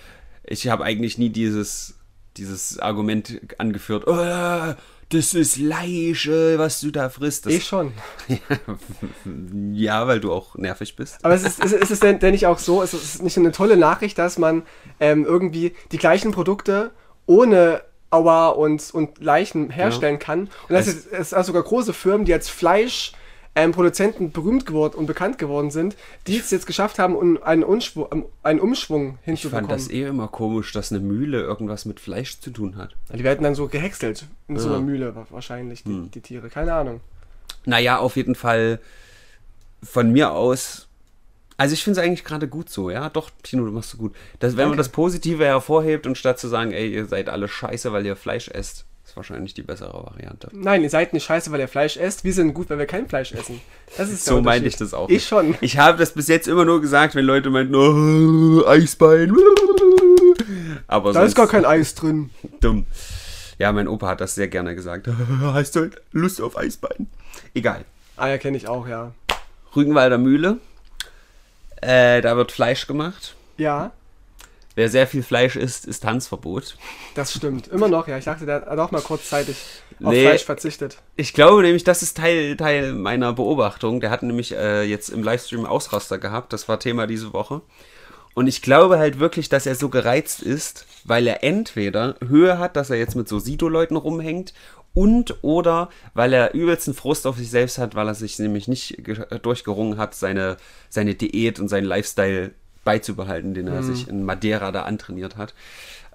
[0.43, 1.95] Ich habe eigentlich nie dieses,
[2.37, 4.75] dieses Argument angeführt, "Äh,
[5.11, 7.45] das ist Leiche, was du da frisst.
[7.45, 7.91] Das, Ich schon.
[9.73, 11.23] ja, weil du auch nervig bist.
[11.23, 13.51] Aber es ist, ist, ist es denn, denn nicht auch so, es ist nicht eine
[13.51, 14.63] tolle Nachricht, dass man
[14.99, 16.91] ähm, irgendwie die gleichen Produkte
[17.25, 20.41] ohne Aua und, und Leichen herstellen kann.
[20.41, 23.13] Und dass es, es auch sogar große Firmen, die als Fleisch
[23.55, 25.97] ähm, Produzenten berühmt geworden und bekannt geworden sind,
[26.27, 29.69] die es jetzt geschafft haben, um einen, Unschwung, um, einen Umschwung Ich hinzubekommen.
[29.69, 32.95] fand das eh immer komisch, dass eine Mühle irgendwas mit Fleisch zu tun hat.
[33.13, 34.75] Die werden dann so gehäckselt in so Ja.
[34.75, 36.49] einer Mühle wa- wahrscheinlich, die, die Tiere.
[36.49, 37.01] Keine Ahnung.
[37.65, 38.79] Naja, auf jeden Fall
[39.83, 40.87] von mir aus.
[41.61, 43.07] Also ich finde es eigentlich gerade gut so, ja.
[43.09, 44.15] Doch, Tino, du machst so gut.
[44.39, 47.93] Das, wenn man das Positive hervorhebt und statt zu sagen, ey, ihr seid alle scheiße,
[47.93, 50.49] weil ihr Fleisch esst, ist wahrscheinlich die bessere Variante.
[50.53, 52.23] Nein, ihr seid nicht scheiße, weil ihr Fleisch esst.
[52.23, 53.61] Wir sind gut, weil wir kein Fleisch essen.
[53.95, 54.65] Das ist So meinte Unterschied.
[54.65, 55.07] ich das auch.
[55.07, 55.27] Ich nicht.
[55.27, 55.55] schon.
[55.61, 59.31] Ich habe das bis jetzt immer nur gesagt, wenn Leute meinten, oh, Eisbein.
[60.87, 62.31] Aber Da ist gar kein Eis drin.
[62.59, 62.87] dumm.
[63.59, 65.07] Ja, mein Opa hat das sehr gerne gesagt.
[65.41, 67.05] Hast du heute Lust auf Eisbein?
[67.53, 67.85] Egal.
[68.17, 69.11] Ah ja, kenne ich auch, ja.
[69.75, 70.57] Rügenwalder Mühle.
[71.81, 73.35] Äh, da wird Fleisch gemacht.
[73.57, 73.91] Ja,
[74.75, 76.77] Wer sehr viel Fleisch isst, ist Tanzverbot.
[77.13, 77.67] das stimmt.
[77.67, 78.17] Immer noch, ja.
[78.17, 79.57] Ich dachte, der hat auch mal kurzzeitig
[80.01, 80.25] auf Nee.
[80.25, 80.97] Fleisch verzichtet.
[81.17, 83.99] Ich glaube nämlich, das ist Teil, Teil meiner Beobachtung.
[83.99, 86.53] Der hat nämlich äh, jetzt im Livestream Ausraster gehabt.
[86.53, 87.61] Das war Thema diese Woche.
[88.33, 92.77] Und ich glaube halt wirklich, dass er so gereizt ist, weil er entweder Höhe hat,
[92.77, 94.53] dass er jetzt mit so Sido-Leuten rumhängt
[94.93, 99.03] und oder weil er übelsten Frust auf sich selbst hat, weil er sich nämlich nicht
[99.03, 100.57] ge- durchgerungen hat, seine,
[100.89, 102.51] seine Diät und seinen Lifestyle
[102.83, 105.53] beizubehalten, den er sich in Madeira da antrainiert hat.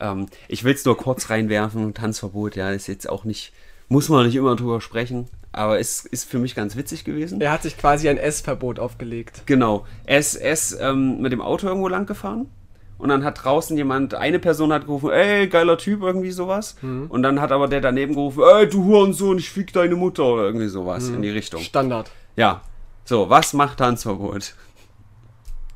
[0.00, 3.52] Ähm, ich will es nur kurz reinwerfen, Tanzverbot, ja, ist jetzt auch nicht,
[3.88, 7.40] muss man nicht immer drüber sprechen, aber es ist für mich ganz witzig gewesen.
[7.40, 9.42] Er hat sich quasi ein Essverbot aufgelegt.
[9.46, 9.86] Genau.
[10.04, 12.50] Er ist, er ist ähm, mit dem Auto irgendwo lang gefahren.
[12.98, 16.76] Und dann hat draußen jemand, eine Person hat gerufen, ey, geiler Typ, irgendwie sowas.
[16.82, 20.44] Und dann hat aber der daneben gerufen, ey, du Hurensohn, ich fick deine Mutter oder
[20.44, 21.60] irgendwie sowas in die Richtung.
[21.60, 22.10] Standard.
[22.36, 22.62] Ja.
[23.04, 24.54] So, was macht Tanzverbot?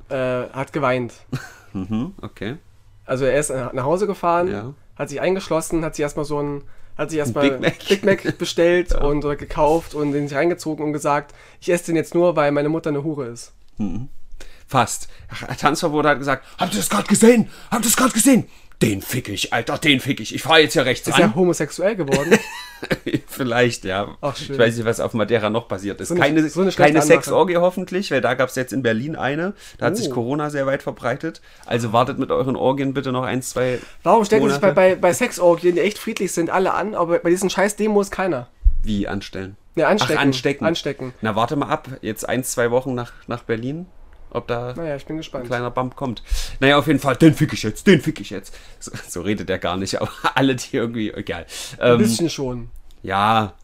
[0.09, 1.13] Äh, hat geweint.
[1.73, 2.57] Mhm, okay.
[3.07, 4.75] Also er ist nach Hause gefahren, Ja.
[4.97, 6.65] hat sich eingeschlossen, hat sich erstmal so ein
[6.99, 7.89] hat sich erstmal Big Mac.
[7.89, 11.95] Big Mac bestellt und oder gekauft und den sich reingezogen und gesagt, ich esse den
[11.97, 13.53] jetzt nur, weil meine Mutter eine Hure ist.
[14.71, 15.09] Fast.
[15.61, 17.51] Tanzverbot hat gesagt, habt ihr das gerade gesehen?
[17.73, 18.49] Habt ihr das gerade gesehen?
[18.81, 20.33] Den fick ich, Alter, den fick ich.
[20.33, 21.23] Ich fahre jetzt hier rechts Ist ran.
[21.23, 22.39] er homosexuell geworden?
[23.27, 24.17] Vielleicht, ja.
[24.21, 24.55] Ach, schön.
[24.55, 26.09] Ich weiß nicht, was auf Madeira noch passiert ist.
[26.09, 27.03] So eine- keine so eine keine.
[27.03, 29.55] Sexorgie hoffentlich, weil da gab es jetzt in Berlin eine.
[29.79, 29.97] Da hat Oh.
[29.97, 31.41] sich Corona sehr weit verbreitet.
[31.67, 33.81] Also wartet mit euren Orgien bitte noch ein, zwei.
[34.05, 37.29] Warum stecken sich bei, bei, bei Sexorgien, die echt friedlich sind, alle an, aber bei
[37.31, 38.47] diesen scheiß Demos keiner?
[38.83, 39.57] Wie anstellen?
[39.75, 40.17] Ne, anstecken.
[40.17, 40.67] Ach, anstecken.
[40.67, 41.15] Anstecken.
[41.21, 41.89] Na, warte mal ab.
[42.03, 43.87] Jetzt ein, zwei Wochen nach, nach Berlin.
[44.31, 45.47] Ob da Naja, ich bin ein gespannt.
[45.47, 46.23] kleiner Bump kommt.
[46.61, 48.55] Naja, auf jeden Fall, den fick ich jetzt, den fick ich jetzt.
[48.79, 51.47] So, so redet er gar nicht, aber alle, die irgendwie, egal.
[51.79, 52.71] Ein Ähm, bisschen schon.
[53.03, 53.55] Ja,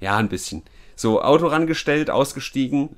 [0.00, 0.62] ja, ein bisschen.
[0.96, 2.96] So, Auto rangestellt, ausgestiegen.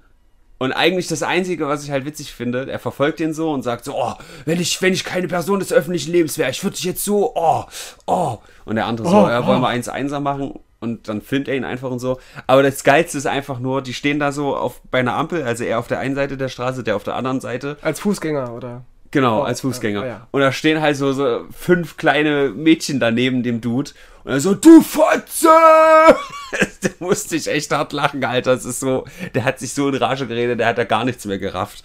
[0.59, 3.85] Und eigentlich das Einzige, was ich halt witzig finde, er verfolgt ihn so und sagt
[3.85, 4.15] so, oh,
[4.47, 7.33] wenn ich, wenn ich keine Person des öffentlichen Lebens wäre, ich würde dich jetzt so,
[7.35, 7.65] oh,
[8.07, 8.39] oh.
[8.65, 9.63] Und der andere so, Oh, ja, wollen oh.
[9.63, 10.59] wir eins Einser machen?
[10.85, 12.21] Und dann filmt er ihn einfach und so.
[12.47, 15.65] Aber das Geilste ist einfach nur, die stehen da so auf, bei einer Ampel, also
[15.65, 17.77] er auf der einen Seite der Straße, der auf der anderen Seite.
[17.83, 18.85] Als Fußgänger, oder?
[19.11, 20.01] Genau, Oh, als Fußgänger.
[20.01, 20.27] ja, ja.
[20.33, 23.93] Und da stehen halt so, so fünf kleine Mädchen daneben dem Dude.
[24.25, 25.49] Und er so, du Fotze!
[26.83, 28.55] da musste ich echt hart lachen, Alter.
[28.55, 31.25] Das ist so, der hat sich so in Rage geredet, der hat da gar nichts
[31.27, 31.85] mehr gerafft.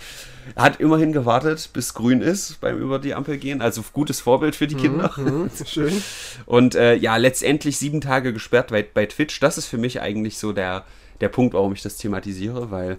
[0.56, 3.62] Er hat immerhin gewartet, bis grün ist beim über die Ampel gehen.
[3.62, 5.16] Also gutes Vorbild für die Kinder.
[5.16, 6.02] Hm, schön.
[6.46, 9.40] Und äh, ja, letztendlich sieben Tage gesperrt bei, bei Twitch.
[9.40, 10.86] Das ist für mich eigentlich so der,
[11.22, 12.98] der Punkt, warum ich das thematisiere, weil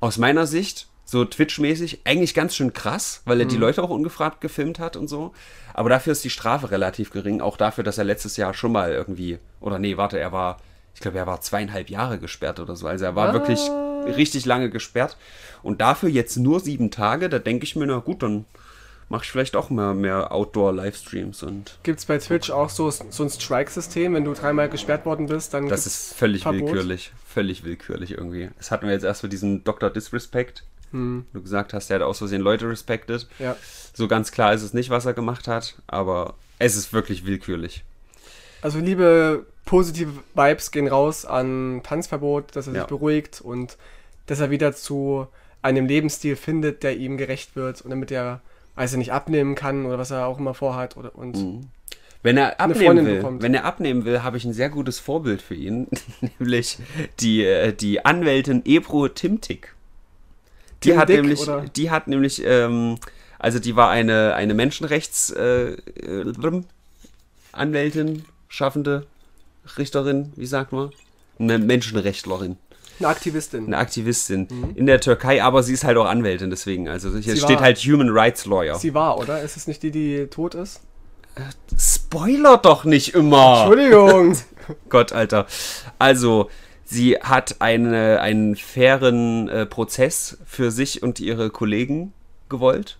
[0.00, 4.40] aus meiner Sicht, so Twitch-mäßig, eigentlich ganz schön krass, weil er die Leute auch ungefragt
[4.40, 5.32] gefilmt hat und so.
[5.74, 7.40] Aber dafür ist die Strafe relativ gering.
[7.40, 10.58] Auch dafür, dass er letztes Jahr schon mal irgendwie, oder nee, warte, er war,
[11.02, 12.86] glaube, er war zweieinhalb Jahre gesperrt oder so.
[12.86, 13.60] Also er war wirklich
[14.16, 15.16] richtig lange gesperrt.
[15.62, 18.44] Und dafür jetzt nur sieben Tage, da denke ich mir, na gut, dann
[19.08, 23.22] mache ich vielleicht auch mehr, mehr Outdoor-Livestreams und Gibt es bei Twitch auch so, so
[23.22, 26.62] ein Strike-System, wenn du dreimal gesperrt worden bist, dann Das ist völlig Verbot?
[26.62, 27.12] willkürlich.
[27.28, 28.48] Völlig willkürlich irgendwie.
[28.58, 29.90] Das hatten wir jetzt erst mit diesem Dr.
[29.90, 30.64] Disrespect.
[30.92, 33.26] Hm, Du gesagt hast, der hat aus Versehen Leute respected.
[33.38, 33.56] ja.
[33.94, 37.84] So ganz klar ist es nicht, was er gemacht hat, aber es ist wirklich willkürlich.
[38.62, 42.80] Also liebe positive Vibes gehen raus an Tanzverbot, dass er Ja.
[42.80, 43.76] sich beruhigt und
[44.26, 45.26] dass er wieder zu
[45.62, 48.40] einem Lebensstil findet, der ihm gerecht wird und damit er,
[48.76, 51.68] er nicht, abnehmen kann oder was er auch immer vorhat oder und Mhm.
[52.24, 53.42] Wenn er abnehmen will, bekommt.
[53.42, 55.88] wenn er abnehmen will, habe ich ein sehr gutes Vorbild für ihn,
[56.38, 56.78] nämlich
[57.18, 59.74] die, äh, die Anwältin Ebro Timtik.
[60.84, 61.64] Die Tim hat Dick, nämlich, oder?
[61.74, 62.96] die hat nämlich, ähm,
[63.40, 66.62] also die war eine, eine Menschenrechts äh, äh,
[67.50, 69.06] Anwältin, Schaffende,
[69.78, 70.90] Richterin, wie sagt man?
[71.38, 72.56] Eine Menschenrechtlerin,
[72.98, 73.66] Eine Aktivistin.
[73.66, 76.88] eine Aktivistin in der Türkei, aber sie ist halt auch Anwältin, deswegen.
[76.88, 78.74] Also hier Sie steht war- halt Human Rights Lawyer.
[78.76, 79.42] Sie war, oder?
[79.42, 80.80] Ist es nicht die, die tot ist?
[81.78, 83.64] Spoiler doch nicht immer!
[83.66, 84.36] Entschuldigung.
[84.88, 85.46] Gott, Alter.
[85.98, 86.50] Also,
[86.84, 92.12] sie hat eine, einen fairen äh, Prozess für sich und ihre Kollegen
[92.48, 92.98] gewollt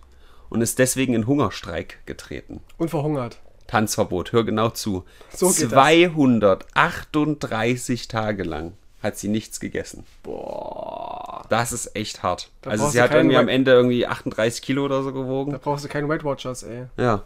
[0.49, 2.61] und ist deswegen in Hungerstreik getreten.
[2.77, 3.39] Und verhungert.
[3.73, 5.03] Tanzverbot, hör genau zu.
[5.33, 5.69] So geht das.
[5.71, 10.05] 238 Tage lang hat sie nichts gegessen.
[10.21, 11.45] Boah.
[11.49, 12.49] Das ist echt hart.
[12.61, 15.15] Da also sie hat keinen irgendwie am White- Ende irgendwie 38 Kilo oder so Da
[15.19, 15.59] gewogen.
[15.61, 16.85] brauchst du keine Weight Watchers, ey.
[16.97, 17.23] Ja.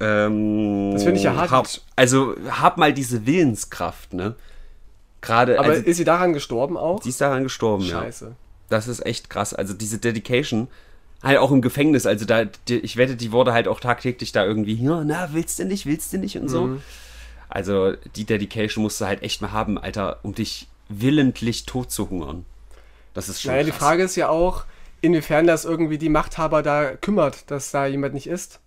[0.00, 1.50] Ähm, Das finde ich ja hart.
[1.50, 4.36] Hab, also hab mal diese Willenskraft, ne?
[5.20, 7.02] Gerade, Aber also, ist sie daran gestorben auch?
[7.02, 8.00] sie ist daran gestorben, ja.
[8.00, 8.32] Scheiße.
[8.70, 9.52] Das ist echt krass.
[9.52, 10.68] Also diese Dedication,
[11.22, 12.06] halt auch im Gefängnis.
[12.06, 15.58] Also da, die, ich wette, die wurde halt auch tagtäglich da irgendwie, ja, na, willst
[15.58, 16.66] du nicht, willst du nicht und so.
[16.66, 16.82] Mhm.
[17.48, 22.08] Also die Dedication musst du halt echt mal haben, Alter, um dich willentlich tot zu
[22.08, 22.44] hungern.
[23.14, 23.80] Das ist schon Naja, die krass.
[23.80, 24.64] Frage ist ja auch,
[25.00, 28.60] inwiefern das irgendwie die Machthaber da kümmert, dass da jemand nicht ist.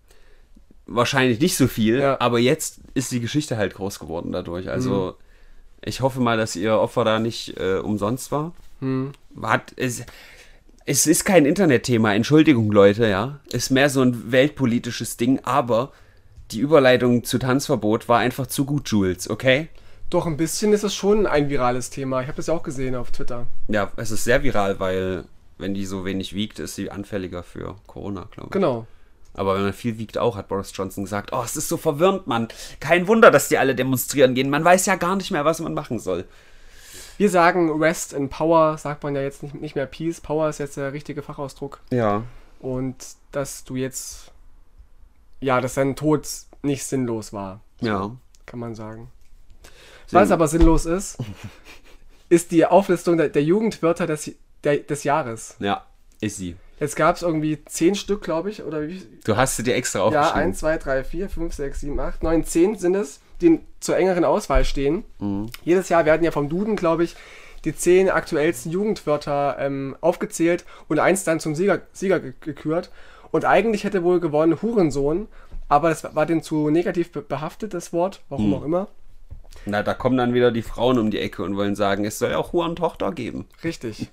[0.85, 2.19] Wahrscheinlich nicht so viel, Ja.
[2.19, 4.69] aber jetzt ist die Geschichte halt groß geworden dadurch.
[4.69, 5.23] Also Mhm.
[5.85, 8.51] ich hoffe mal, dass ihr Opfer da nicht äh, umsonst war.
[8.81, 9.13] Hm.
[9.41, 10.03] Hat, es,
[10.85, 13.39] es ist kein Internetthema, Entschuldigung Leute, ja.
[13.51, 15.91] Ist mehr so ein weltpolitisches Ding, aber
[16.51, 19.69] die Überleitung zu Tanzverbot war einfach zu gut, Jules, okay?
[20.09, 22.21] Doch ein bisschen ist es schon ein virales Thema.
[22.21, 23.47] Ich habe das ja auch gesehen auf Twitter.
[23.67, 25.23] Ja, es ist sehr viral, weil
[25.57, 28.51] wenn die so wenig wiegt, ist sie anfälliger für Corona, glaube ich.
[28.51, 28.85] Genau.
[29.33, 32.27] Aber wenn man viel wiegt auch, hat Boris Johnson gesagt, oh, es ist so verwirrend,
[32.27, 32.49] Mann.
[32.79, 34.51] Kein Wunder, dass die alle demonstrieren gehen.
[34.51, 36.25] Man weiß ja gar nicht mehr, was man machen soll.
[37.17, 40.19] Wir sagen Rest in Power, sagt man ja jetzt nicht, nicht mehr Peace.
[40.21, 41.79] Power ist jetzt der richtige Fachausdruck.
[41.91, 42.23] Ja.
[42.59, 42.95] Und
[43.31, 44.31] dass du jetzt,
[45.39, 46.27] ja, dass dein Tod
[46.61, 48.11] nicht sinnlos war, Ja.
[48.45, 49.09] kann man sagen.
[50.11, 51.17] Was aber sinnlos ist,
[52.29, 54.31] ist die Auflistung der, der Jugendwörter des,
[54.63, 55.55] der, des Jahres.
[55.59, 55.85] Ja,
[56.21, 56.55] ist sie.
[56.79, 59.01] Jetzt gab es irgendwie zehn Stück, glaube ich, oder wie?
[59.23, 60.49] Du hast sie dir extra Ja, aufgeschrieben.
[60.49, 64.23] 1, 2, 3, 4, 5, 6, 7, 8, 9, 10 sind es, die zur engeren
[64.25, 65.03] Auswahl stehen.
[65.19, 65.47] Mhm.
[65.63, 67.15] Jedes Jahr werden ja vom Duden, glaube ich,
[67.65, 72.91] die zehn aktuellsten Jugendwörter ähm, aufgezählt und eins dann zum Sieger, Sieger ge- gekürt.
[73.31, 75.27] Und eigentlich hätte wohl gewonnen Hurensohn,
[75.69, 78.53] aber das war dem zu negativ be behaftet, das Wort, warum Mhm.
[78.53, 78.87] auch immer.
[79.65, 82.31] Na, da kommen dann wieder die Frauen um die Ecke und wollen sagen, es soll
[82.31, 83.45] ja auch Hurentochter geben.
[83.63, 84.09] Richtig.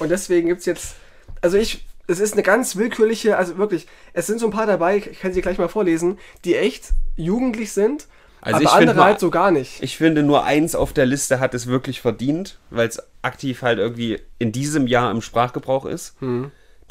[0.00, 0.96] Und deswegen gibt es jetzt,
[1.40, 4.98] also ich, es ist eine ganz willkürliche, also wirklich, es sind so ein paar dabei,
[4.98, 8.06] ich kann sie gleich mal vorlesen, die echt jugendlich sind,
[8.42, 9.82] Also aber ich andere mal- halt so gar nicht.
[9.82, 13.78] Ich finde, nur eins auf der Liste hat es wirklich verdient, weil es aktiv halt
[13.78, 16.14] irgendwie in diesem Jahr im Sprachgebrauch ist.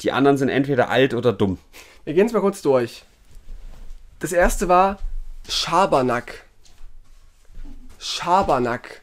[0.00, 1.58] Die anderen sind entweder alt oder dumm.
[2.04, 3.04] Wir gehen es mal kurz durch.
[4.18, 4.98] Das erste war
[5.48, 6.44] Schabernack.
[7.98, 9.02] Schabernack.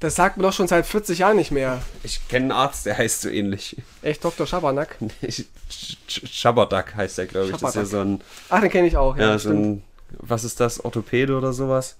[0.00, 1.80] Das sagt man doch schon seit 40 Jahren nicht mehr.
[2.02, 3.76] Ich kenne einen Arzt, der heißt so ähnlich.
[4.02, 4.46] Echt, Dr.
[4.48, 4.96] Schabernack?
[5.22, 7.52] Sch- Sch- Schaberdack heißt der, glaube ich.
[7.52, 7.90] Das ist ja Schaberdack.
[7.90, 9.16] so ein, Ach, den kenne ich auch.
[9.16, 9.64] Ja, ja, so stimmt.
[9.66, 9.84] ein,
[10.18, 11.96] was ist das, Orthopäde oder sowas?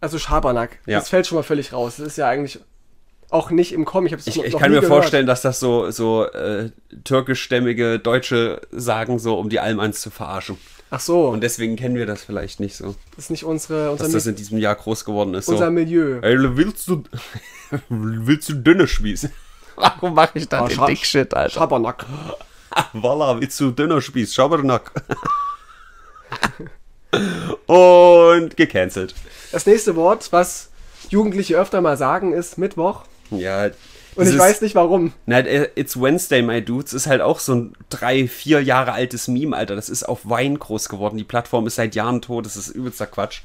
[0.00, 0.78] Also Schabernack.
[0.86, 0.98] Ja.
[0.98, 1.96] Das fällt schon mal völlig raus.
[1.96, 2.60] Das ist ja eigentlich
[3.30, 4.06] auch nicht im Kommen.
[4.06, 5.00] Ich, hab's Ich, noch ich kann nie mir gehört.
[5.02, 6.70] vorstellen, dass das so, so äh,
[7.04, 10.58] türkischstämmige Deutsche sagen, so um die Almans zu verarschen.
[10.90, 14.04] Ach so, Und deswegen kennen wir das vielleicht nicht so, das ist nicht unsere, unser,
[14.04, 15.48] dass das in diesem Jahr groß geworden ist.
[15.48, 15.70] unser So.
[15.70, 16.18] Milieu.
[16.20, 17.04] Ey, willst du,
[17.88, 19.30] willst du dünne Spieß?
[19.76, 21.48] Warum mache ich da Ah, den Scha- Dickshit, Alter?
[21.54, 22.04] Schabernack.
[22.92, 24.34] Voila, willst du dünner Spieß?
[24.34, 24.92] Schabernack.
[27.66, 29.14] Und gecancelt.
[29.50, 30.70] Das nächste Wort, was
[31.08, 33.04] Jugendliche öfter mal sagen, ist Mittwoch.
[33.30, 33.70] Ja.
[34.14, 35.12] Und ich weiß nicht warum.
[35.24, 39.26] Na, äh, It's Wednesday, my dudes, ist halt auch so ein drei, vier Jahre altes
[39.26, 39.74] Meme, Alter.
[39.74, 41.16] Das ist auf Wein groß geworden.
[41.16, 42.44] Die Plattform ist seit Jahren tot.
[42.44, 43.40] Das ist übelster Quatsch.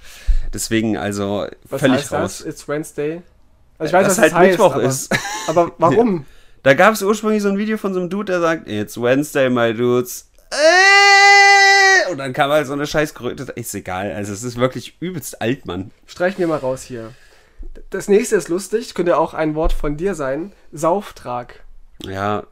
[0.54, 2.38] Deswegen, also, Was völlig heißt raus.
[2.40, 2.48] das?
[2.48, 3.22] It's Wednesday.
[3.78, 5.16] Also ich weiß, Dass was halt das heißt, Mittwoch aber, ist.
[5.48, 6.26] Aber warum?
[6.64, 9.50] Da gab es ursprünglich so ein Video von so einem Dude, der sagt, It's Wednesday,
[9.50, 10.30] my dudes.
[10.52, 11.27] Äh,
[12.12, 13.44] Und dann kam halt so eine scheiß Kröte.
[13.56, 14.12] Ist egal.
[14.12, 15.92] Also, es ist wirklich übelst alt, Mann.
[16.06, 17.14] Streichen wir mal raus hier.
[17.90, 20.52] Das nächste ist lustig, könnte auch ein Wort von dir sein.
[20.72, 21.64] Sauftrag.
[22.04, 22.44] Ja,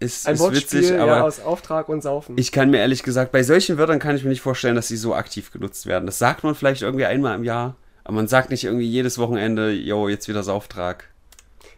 [0.00, 2.36] ist, Ein ist Wortspiel witzig, aber ja, aus Auftrag und Saufen.
[2.36, 4.96] ich kann mir ehrlich gesagt, bei solchen Wörtern kann ich mir nicht vorstellen, dass sie
[4.96, 6.06] so aktiv genutzt werden.
[6.06, 9.70] Das sagt man vielleicht irgendwie einmal im Jahr, aber man sagt nicht irgendwie jedes Wochenende,
[9.70, 11.04] yo, jetzt wieder Sauftrag.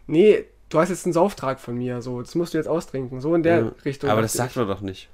[0.07, 3.35] nee, du hast jetzt einen Sauftrag von mir, so, das musst du jetzt austrinken, so
[3.35, 4.09] in der Ja, Richtung.
[4.09, 5.09] aber das sagt man doch nicht.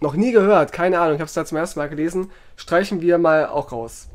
[0.00, 2.30] Noch nie gehört, keine Ahnung, ich habe es da zum ersten Mal gelesen.
[2.56, 4.08] Streichen wir mal auch raus.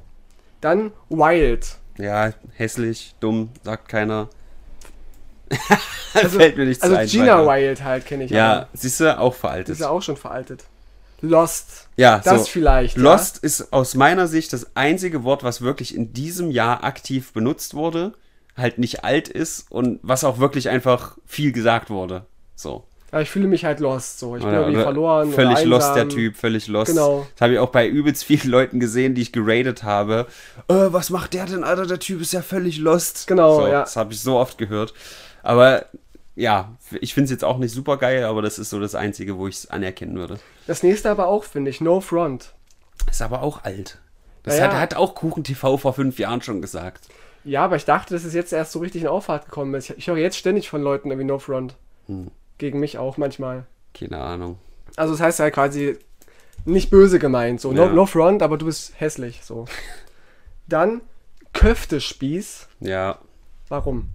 [0.62, 1.78] Dann Wild.
[1.98, 4.30] Ja, hässlich, dumm, sagt keiner.
[6.14, 7.08] Also, Fällt mir nichts also ein.
[7.08, 7.68] Gina weiter.
[7.68, 8.32] Wild halt kenne ich.
[8.32, 9.70] Ja, siehst du, auch veraltet.
[9.70, 10.66] ist ja auch schon veraltet.
[11.22, 11.90] Lost.
[11.98, 12.48] Ja, Das so.
[12.52, 13.04] vielleicht, ja.
[13.04, 17.74] Lost ist aus meiner Sicht das einzige Wort, was wirklich in diesem Jahr aktiv benutzt
[17.76, 18.14] wurde,
[18.56, 22.26] halt nicht alt ist und was auch wirklich einfach viel gesagt wurde.
[22.56, 22.86] So.
[23.12, 24.20] Aber ich fühle mich halt lost.
[24.20, 24.36] So.
[24.38, 25.32] Ich bin Oder- irgendwie verloren.
[25.34, 26.08] Völlig lost, der.
[26.08, 26.92] Typ, völlig lost.
[26.92, 27.28] Genau.
[27.36, 30.28] Das habe ich auch bei übelst vielen Leuten gesehen, die ich geradet habe.
[30.70, 31.86] Äh, was macht der denn, Alter?
[31.86, 33.28] Der Typ ist ja völlig lost.
[33.28, 33.82] Genau, so, ja.
[33.82, 34.94] Das habe ich so oft gehört.
[35.44, 35.86] Aber
[36.36, 39.38] ja, ich finde es jetzt auch nicht super geil, aber das ist so das Einzige,
[39.38, 40.40] wo ich es anerkennen würde.
[40.66, 41.82] Das nächste aber auch, finde ich.
[41.82, 42.54] No Front.
[43.10, 43.98] Ist aber auch alt.
[44.44, 44.80] Das Ja, hat, ja.
[44.80, 47.10] hat auch Kuchen TV vor fünf Jahren schon gesagt.
[47.44, 49.90] Ja, aber ich dachte, dass es jetzt erst so richtig in Auffahrt gekommen ist.
[49.90, 51.76] Ich, ich höre jetzt ständig von Leuten irgendwie No Front.
[52.08, 52.32] Hm.
[52.62, 53.66] Gegen mich auch manchmal.
[53.96, 54.60] Keine Ahnung.
[54.96, 55.98] Also das heißt ja quasi
[56.64, 57.60] nicht böse gemeint.
[57.60, 57.92] So, no, Ja.
[57.92, 59.42] no front, aber du bist hässlich.
[59.44, 59.66] So.
[60.68, 61.02] Dann
[61.54, 62.68] Köftespieß.
[62.82, 63.18] Ja,
[63.68, 64.10] Warum?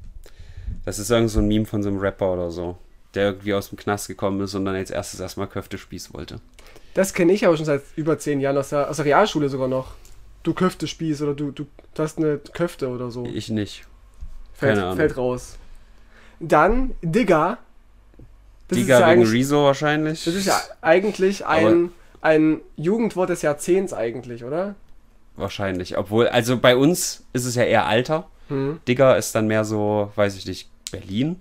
[0.84, 2.78] das ist irgend so ein Meme von so einem Rapper oder so,
[3.14, 6.40] der irgendwie aus dem Knast gekommen ist und dann als erstes erstmal Köftespieß wollte.
[6.94, 9.66] Das kenne ich aber schon seit über zehn Jahren aus der, aus der Realschule sogar
[9.66, 9.94] noch.
[10.44, 13.24] Du Köftespieß oder du, du, du hast eine Köfte oder so.
[13.26, 13.84] Ich nicht.
[14.54, 14.96] fällt, keine Ahnung.
[14.98, 15.56] fällt raus.
[16.38, 17.58] Dann Digger.
[18.68, 20.24] Das Digga ist ja wegen Rezo wahrscheinlich.
[20.24, 24.74] Das ist ja eigentlich ein, ein Jugendwort des Jahrzehnts eigentlich, oder?
[25.36, 25.96] Wahrscheinlich.
[25.98, 28.26] Obwohl, also bei uns ist es ja eher Alter.
[28.48, 28.80] Hm.
[28.88, 31.40] Digger ist dann mehr so, weiß ich nicht, Berlin.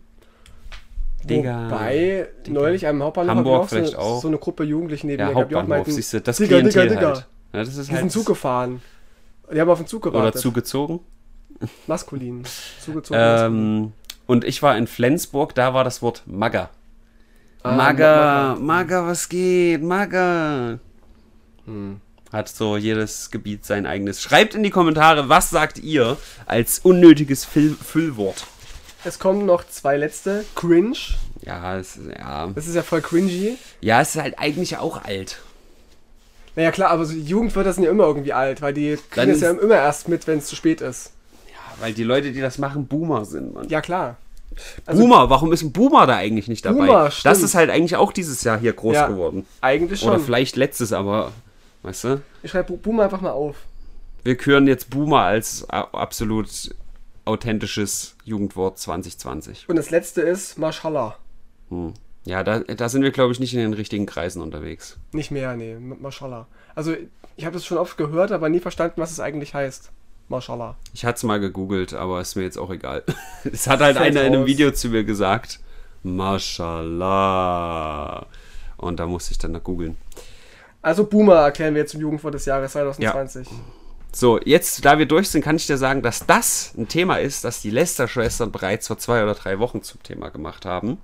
[1.24, 1.66] Digga.
[1.70, 2.60] Wobei Digga.
[2.60, 4.22] neulich am Hauptbahnhof Hamburg auch so, vielleicht auch.
[4.22, 6.94] so eine Gruppe Jugendlichen neben Ja, mir Hauptbahnhof, meinten, siehst du, das Digga, Klientel Digga,
[6.96, 7.08] Digga.
[7.08, 7.28] halt.
[7.54, 8.82] Ja, das ist Die halt sind Zug gefahren.
[9.52, 10.42] Die haben auf den Zug oder gewartet.
[10.42, 11.00] zugezogen.
[11.88, 12.44] Maskulin.
[12.84, 13.20] Zugezogen.
[13.22, 13.92] Ähm,
[14.28, 16.70] und ich war in Flensburg, da war das Wort Magger.
[17.66, 19.82] Ah, Magger, Ma- Magger, was geht?
[19.82, 20.80] Magger.
[21.66, 22.00] Hm.
[22.32, 24.22] Hat so jedes Gebiet sein eigenes.
[24.22, 28.46] Schreibt in die Kommentare, was sagt ihr als unnötiges Füll Füllwort?
[29.04, 30.46] Es kommen noch zwei letzte.
[30.56, 30.98] Cringe.
[31.42, 32.48] Ja, es, ja.
[32.56, 33.58] Das ist ja voll cringy.
[33.82, 35.40] ja, es ist halt eigentlich auch alt.
[36.56, 39.42] Naja, klar, aber so Jugendwörter sind ja immer irgendwie alt, weil die Dann kriegen es
[39.42, 41.12] ja ist- immer erst mit, wenn es zu spät ist.
[41.50, 43.68] Ja, weil die Leute, die das machen, Boomer sind, Mann.
[43.70, 44.18] Ja, klar.
[44.86, 46.86] Also- Boomer, warum ist ein Boomer da eigentlich nicht dabei?
[46.88, 49.08] Boomer, das ist halt eigentlich auch dieses Jahr hier groß Ja.
[49.08, 49.46] geworden.
[49.62, 50.10] Eigentlich schon.
[50.10, 51.32] Oder vielleicht letztes, aber,
[51.84, 52.22] weißt du?
[52.44, 53.58] Ich schreibe Boomer einfach mal auf.
[54.24, 56.48] Wir küren jetzt Boomer als absolut
[57.26, 59.66] authentisches Jugendwort 2020.
[59.68, 61.16] Und das letzte ist Mashallah.
[61.70, 61.94] Hm.
[62.24, 64.98] Ja, da, da sind wir, glaube ich, nicht in den richtigen Kreisen unterwegs.
[65.12, 66.48] Nicht mehr, nee, Mashallah.
[66.74, 66.96] Also,
[67.36, 69.92] ich habe das schon oft gehört, aber nie verstanden, was es eigentlich heißt.
[70.28, 70.76] Mashallah.
[70.94, 73.04] Ich hatte es mal gegoogelt, aber ist mir jetzt auch egal.
[73.52, 74.46] Es hat halt Fällt einer in einem.
[74.46, 75.60] Video zu mir gesagt,
[76.04, 77.46] Mashallah.
[78.78, 79.98] Und da musste ich dann nach googeln.
[80.82, 83.48] Also, Boomer erklären wir jetzt zum Jugendwort des Jahres 2020.
[84.12, 87.44] So, jetzt, da wir durch sind, kann ich dir sagen, dass das ein Thema ist,
[87.44, 91.00] das die Lester-Schwestern bereits vor zwei oder drei Wochen zum Thema gemacht haben.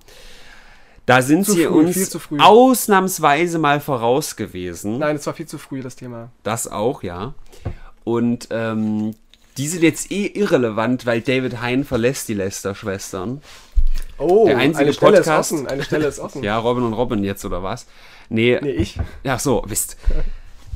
[1.04, 4.98] Da sind Zu sie früh, uns ausnahmsweise mal voraus gewesen.
[4.98, 6.30] Nein, es war viel zu früh, das Thema.
[6.42, 7.34] Das auch, ja.
[8.04, 9.14] Und ähm,
[9.58, 13.42] die sind jetzt eh irrelevant, weil David Hein verlässt die Lester-Schwestern.
[14.18, 15.66] Oh, Der einzige eine Stelle Podcast- ist offen.
[15.68, 16.42] Eine Stelle ist offen.
[16.44, 17.86] Ja, Robin und Robin jetzt, oder was?
[18.28, 18.98] Nee, Nee, ich.
[19.26, 19.96] Ach so, wisst.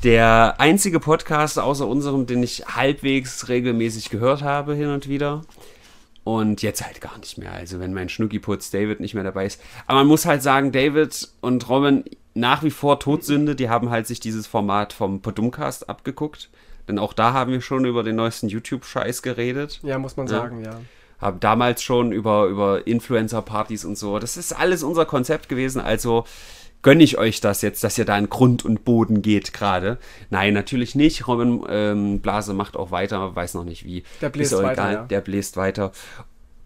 [0.03, 5.41] Der einzige Podcast außer unserem, den ich halbwegs regelmäßig gehört habe, hin und wieder.
[6.23, 7.53] Und jetzt halt gar nicht mehr.
[7.53, 9.61] Also, wenn mein Schnuckiputz David nicht mehr dabei ist.
[9.87, 12.03] Aber man muss halt sagen, David und Robin
[12.35, 13.55] nach wie vor Todsünde.
[13.55, 16.49] Die haben halt sich dieses Format vom Podumcast abgeguckt.
[16.87, 19.79] Denn auch da haben wir schon über den neuesten YouTube-Scheiß geredet.
[19.83, 20.33] Ja, muss man Ja.
[20.39, 20.79] sagen, ja.
[21.19, 24.19] Haben damals schon über, über Influencer-Partys und so.
[24.19, 25.81] Das ist alles unser Konzept gewesen.
[25.81, 26.25] Also
[26.83, 29.97] gönne ich euch das jetzt, dass ihr da in Grund und Boden geht gerade.
[30.29, 31.27] Nein, natürlich nicht.
[31.27, 34.03] Robin ähm, Blase macht auch weiter, weiß noch nicht wie.
[34.21, 34.93] Der bläst weiter, egal.
[34.93, 35.03] ja.
[35.05, 35.91] Der bläst weiter.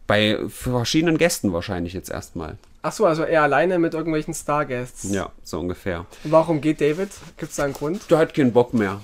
[0.05, 2.57] Bei verschiedenen Gästen wahrscheinlich jetzt erstmal.
[2.81, 5.03] Achso, also er alleine mit irgendwelchen Starguests.
[5.13, 6.05] Ja, so ungefähr.
[6.25, 7.09] Und warum geht David?
[7.37, 8.11] Gibt es da einen Grund?
[8.11, 8.99] Der hat keinen Bock mehr.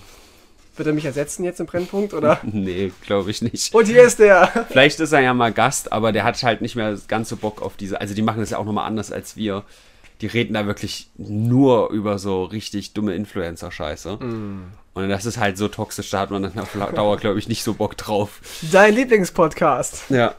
[0.77, 2.39] Wird er mich ersetzen jetzt im Brennpunkt, oder?
[2.43, 3.73] Nee, glaube ich nicht.
[3.73, 4.65] Und hier ist der!
[4.69, 7.61] Vielleicht ist er ja mal Gast, aber der hat halt nicht mehr ganz so Bock
[7.61, 7.99] auf diese.
[7.99, 9.63] Also die machen das ja auch nochmal anders als wir.
[10.21, 14.17] Die reden da wirklich nur über so richtig dumme Influencer-Scheiße.
[14.97, 17.61] Und das ist halt so toxisch, da hat man dann auf Dauer, glaube ich, nicht
[17.63, 18.41] so Bock drauf.
[18.71, 20.09] Dein Lieblingspodcast.
[20.09, 20.33] Ja.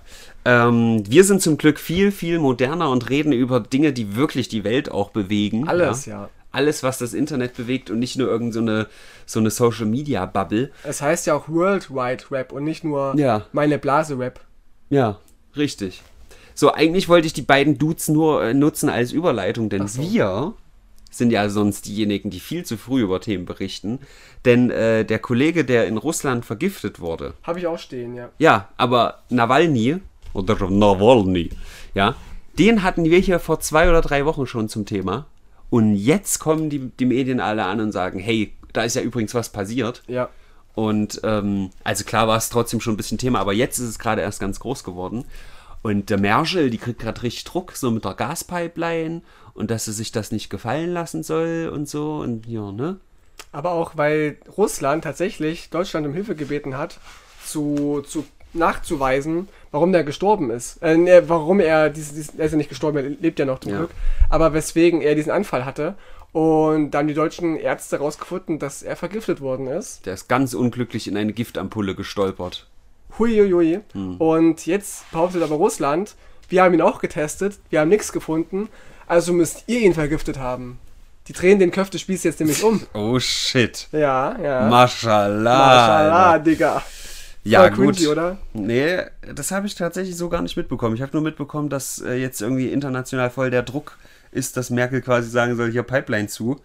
[0.44, 4.64] Ähm, wir sind zum Glück viel, viel moderner und reden über Dinge, die wirklich die
[4.64, 5.68] Welt auch bewegen.
[5.68, 6.22] Alles, ja.
[6.22, 6.28] ja.
[6.50, 8.86] Alles, was das Internet bewegt und nicht nur irgendeine
[9.26, 10.70] so eine Social-Media-Bubble.
[10.82, 13.46] Es heißt ja auch Worldwide Rap und nicht nur Ja.
[13.52, 14.40] meine Blase Rap.
[14.88, 15.18] Ja,
[15.56, 16.02] richtig.
[16.54, 20.00] So, eigentlich wollte ich die beiden Dudes nur äh, nutzen als Überleitung, denn so.
[20.02, 20.54] wir
[21.10, 23.98] sind ja sonst diejenigen, die viel zu früh über Themen berichten.
[24.44, 28.30] Denn äh, der Kollege, der in Russland vergiftet wurde, Habe ich auch stehen, ja.
[28.38, 29.98] ja, aber Nawalny
[30.32, 31.50] oder Nawalny,
[31.94, 32.14] ja,
[32.58, 35.26] den hatten wir hier vor zwei oder drei Wochen schon zum Thema.
[35.70, 39.34] Und jetzt kommen die, die Medien alle an und sagen, hey, da ist ja übrigens
[39.34, 40.02] was passiert.
[40.06, 40.28] Ja.
[40.74, 43.98] Und ähm, also klar war es trotzdem schon ein bisschen Thema, aber jetzt ist es
[43.98, 45.24] gerade erst ganz groß geworden.
[45.82, 49.22] Und der Merkel, die kriegt gerade richtig Druck, so mit der Gaspipeline
[49.54, 52.98] und dass sie sich das nicht gefallen lassen soll und so und ja, ne?
[53.52, 57.00] Aber auch, weil Russland tatsächlich Deutschland um Hilfe gebeten hat,
[57.44, 60.82] zu, zu nachzuweisen, warum der gestorben ist.
[60.82, 63.60] Äh, nee, warum er, dieses, dieses, er ist ja nicht gestorben, er lebt ja noch
[63.60, 63.78] zum Ja.
[63.78, 63.90] Glück,
[64.28, 65.94] aber weswegen er diesen Anfall hatte.
[66.32, 70.04] Und dann die deutschen Ärzte herausgefunden, dass er vergiftet worden ist.
[70.04, 72.66] Der ist ganz unglücklich in eine Giftampulle gestolpert.
[73.18, 73.80] Huiuiui.
[74.18, 76.14] Und jetzt behauptet aber Russland,
[76.50, 78.68] wir haben ihn auch getestet, wir haben nichts gefunden,
[79.06, 80.78] also müsst ihr ihn vergiftet haben.
[81.28, 82.80] Die drehen den Köftespieß jetzt nämlich um.
[82.94, 83.88] Oh shit.
[83.92, 84.68] Ja, ja.
[84.68, 85.58] Mashallah.
[85.58, 86.82] Maschallah, Digga.
[87.48, 87.96] Ja, Voll gut.
[87.96, 88.38] cringy, oder?
[88.52, 89.02] Nee,
[89.34, 90.94] das habe ich tatsächlich so gar nicht mitbekommen.
[90.94, 93.96] Ich habe nur mitbekommen, dass äh, jetzt irgendwie international voll der Druck
[94.30, 96.60] ist, dass Merkel quasi sagen soll, hier Pipeline zu.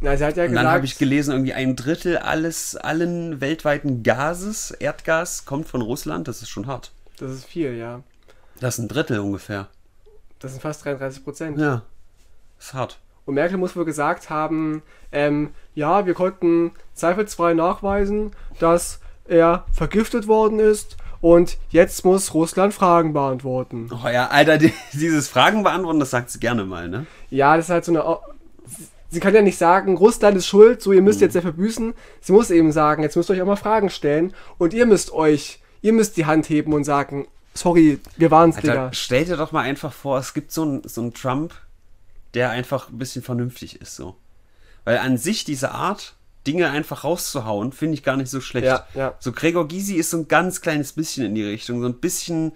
[0.00, 4.02] Na, sie hat ja Und dann habe ich gelesen, irgendwie ein Drittel alles, allen weltweiten
[4.02, 6.28] Gases, Erdgas, kommt von Russland.
[6.28, 6.92] Das ist schon hart.
[7.18, 8.02] das ist viel, ja.
[8.60, 9.68] Das ist ein Drittel ungefähr.
[10.38, 11.58] Das sind fast 33 Prozent.
[11.58, 11.82] Ja.
[12.58, 12.98] Ist hart.
[13.26, 14.82] Und Merkel muss wohl gesagt haben,
[15.12, 19.00] ähm, ja, wir konnten zweifelsfrei nachweisen, dass
[19.30, 23.88] er vergiftet worden ist und jetzt muss Russland Fragen beantworten.
[23.92, 27.06] Oh ja, Alter, die, dieses Fragen beantworten, das sagt sie gerne mal, ne?
[27.30, 28.18] Ja, das ist halt so eine.
[29.12, 31.94] Sie kann ja nicht sagen, Russland ist schuld, so ihr müsst jetzt dafür büßen.
[32.20, 35.12] Sie muss eben sagen, jetzt müsst ihr euch auch mal Fragen stellen und ihr müsst
[35.12, 38.90] euch, ihr müsst die Hand heben und sagen, sorry, wir waren's, Alter, Digga.
[38.92, 41.54] stell dir doch mal einfach vor, es gibt so einen so einen Trump,
[42.34, 44.14] der einfach ein bisschen vernünftig ist, so.
[44.84, 46.14] Weil an sich diese Art,
[46.46, 48.66] Dinge einfach rauszuhauen, finde ich gar nicht so schlecht.
[48.66, 49.14] Ja, ja.
[49.18, 52.52] So Gregor Gysi ist so ein ganz kleines bisschen in die Richtung, so ein bisschen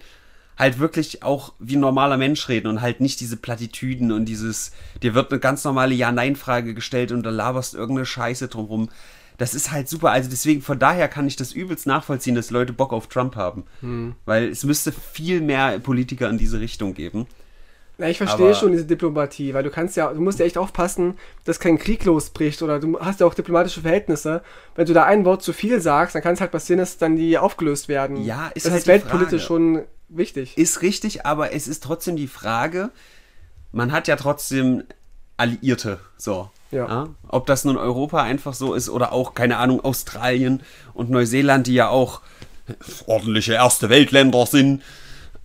[0.57, 4.71] halt wirklich auch wie ein normaler Mensch reden und halt nicht diese Plattitüden und dieses,
[5.03, 8.89] dir wird eine ganz normale Ja-Nein-Frage gestellt und da laberst irgendeine Scheiße drumrum.
[9.37, 10.11] Das ist halt super.
[10.11, 13.65] Also deswegen, von daher kann ich das übelst nachvollziehen, dass Leute Bock auf Trump haben.
[13.81, 14.15] Hm.
[14.23, 17.27] Weil es müsste viel mehr Politiker in diese Richtung geben.
[17.97, 20.57] Na, ich verstehe aber- schon diese Diplomatie, weil du kannst ja, du musst ja echt
[20.57, 24.41] aufpassen, dass kein Krieg losbricht oder du hast ja auch diplomatische Verhältnisse.
[24.75, 27.15] Wenn du da ein Wort zu viel sagst, dann kann es halt passieren, dass dann
[27.15, 28.23] die aufgelöst werden.
[28.23, 30.57] Ja, ist das halt ist weltpolitisch schon wichtig.
[30.57, 32.89] Ist richtig, aber es ist trotzdem die Frage,
[33.71, 34.83] man hat ja trotzdem
[35.37, 36.49] Alliierte, so.
[36.71, 37.09] Ja.
[37.27, 40.61] Ob das nun Europa einfach so ist oder auch, keine Ahnung, Australien
[40.93, 42.21] und Neuseeland, die ja auch
[43.05, 44.81] ordentliche erste Weltländer sind.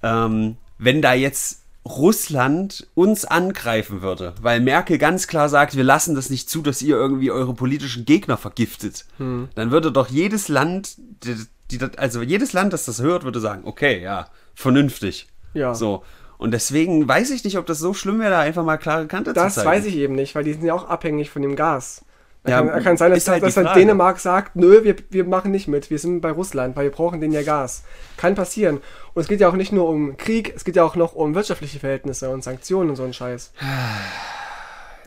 [0.03, 1.61] Ähm, wenn da jetzt
[1.99, 6.83] Russland uns angreifen würde, weil Merkel ganz klar sagt, wir lassen das nicht zu, dass
[6.83, 9.49] ihr irgendwie eure politischen Gegner vergiftet, Hm.
[9.55, 11.37] dann würde doch jedes Land, die,
[11.71, 15.29] die, das- also jedes Land, das das hört, würde sagen, okay, ja, vernünftig.
[15.55, 15.75] Ja.
[15.75, 16.03] So.
[16.39, 19.33] Und deswegen weiß ich nicht, ob das so schlimm wäre, da einfach mal klare Kante
[19.33, 19.71] Das zu zeigen.
[19.71, 22.05] weiß ich eben nicht, weil die sind ja auch abhängig von dem Gas.
[22.47, 23.79] Ja, kann, kann sein, dass, halt dass Frage.
[23.79, 27.21] Dänemark sagt, nö, wir, wir machen nicht mit, wir sind bei Russland, weil wir brauchen
[27.21, 27.85] denen ja Gas.
[28.17, 28.81] Kann passieren.
[29.13, 31.35] Und es geht ja auch nicht nur um Krieg, es geht ja auch noch um
[31.35, 33.53] wirtschaftliche Verhältnisse und Sanktionen und so ein Scheiß.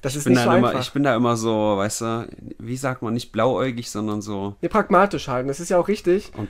[0.01, 2.27] Das ist nicht so immer, ich bin da immer so, weißt du,
[2.59, 4.55] wie sagt man, nicht blauäugig, sondern so.
[4.61, 6.31] Nee, pragmatisch halten, das ist ja auch richtig.
[6.37, 6.49] Und-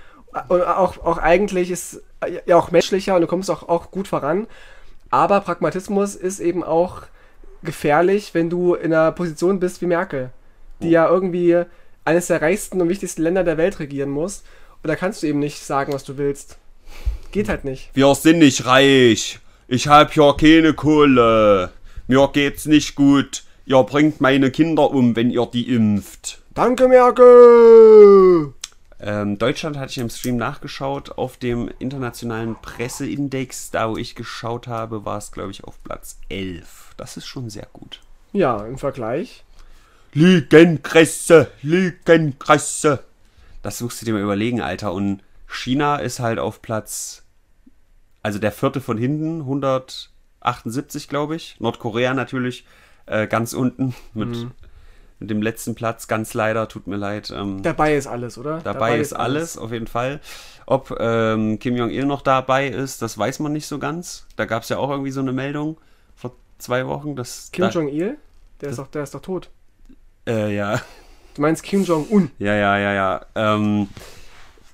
[0.49, 2.01] Und, auch, auch eigentlich ist
[2.47, 4.47] ja auch menschlicher und du kommst auch, auch gut voran.
[5.11, 7.03] Aber Pragmatismus ist eben auch
[7.61, 10.31] gefährlich, wenn du in einer Position bist wie Merkel,
[10.83, 11.63] die ja irgendwie
[12.05, 14.43] eines der reichsten und wichtigsten Länder der Welt regieren muss.
[14.81, 16.57] Und da kannst du eben nicht sagen, was du willst.
[17.31, 17.89] Geht halt nicht.
[17.93, 19.39] Wir sind nicht reich.
[19.67, 21.71] Ich hab ja keine Kohle.
[22.07, 23.43] Mir geht's nicht gut.
[23.65, 26.41] Ihr bringt meine Kinder um, wenn ihr die impft.
[26.53, 28.53] Danke, Merkel!
[28.99, 31.17] Ähm, Deutschland hatte ich im Stream nachgeschaut.
[31.17, 36.17] Auf dem internationalen Presseindex, da wo ich geschaut habe, war es, glaube ich, auf Platz
[36.29, 36.93] 11.
[36.97, 38.01] Das ist schon sehr gut.
[38.33, 39.43] Ja, im Vergleich.
[40.13, 43.03] Lügenkresse, Lügenkresse.
[43.61, 44.93] Das suchst du dir mal überlegen, Alter.
[44.93, 47.23] Und China ist halt auf Platz,
[48.21, 51.55] also der vierte von hinten, 178, glaube ich.
[51.59, 52.65] Nordkorea natürlich
[53.05, 54.47] äh, ganz unten mit,
[55.19, 57.33] mit dem letzten Platz, ganz leider, tut mir leid.
[57.35, 58.59] Ähm, Dabei ist alles, oder?
[58.59, 60.19] dabei, ist alles, auf jeden Fall.
[60.65, 64.25] Ob ähm, Kim Jong-il noch dabei ist, das weiß man nicht so ganz.
[64.35, 65.77] Da gab es ja auch irgendwie so eine Meldung
[66.15, 67.15] vor zwei Wochen.
[67.15, 68.17] Dass Kim da, Jong-il?
[68.61, 69.49] Der ist doch, der ist doch tot.
[70.27, 70.81] Äh, ja.
[71.35, 72.31] Du meinst Kim Jong-un?
[72.39, 73.25] Ja, ja, ja, ja.
[73.35, 73.87] Ähm,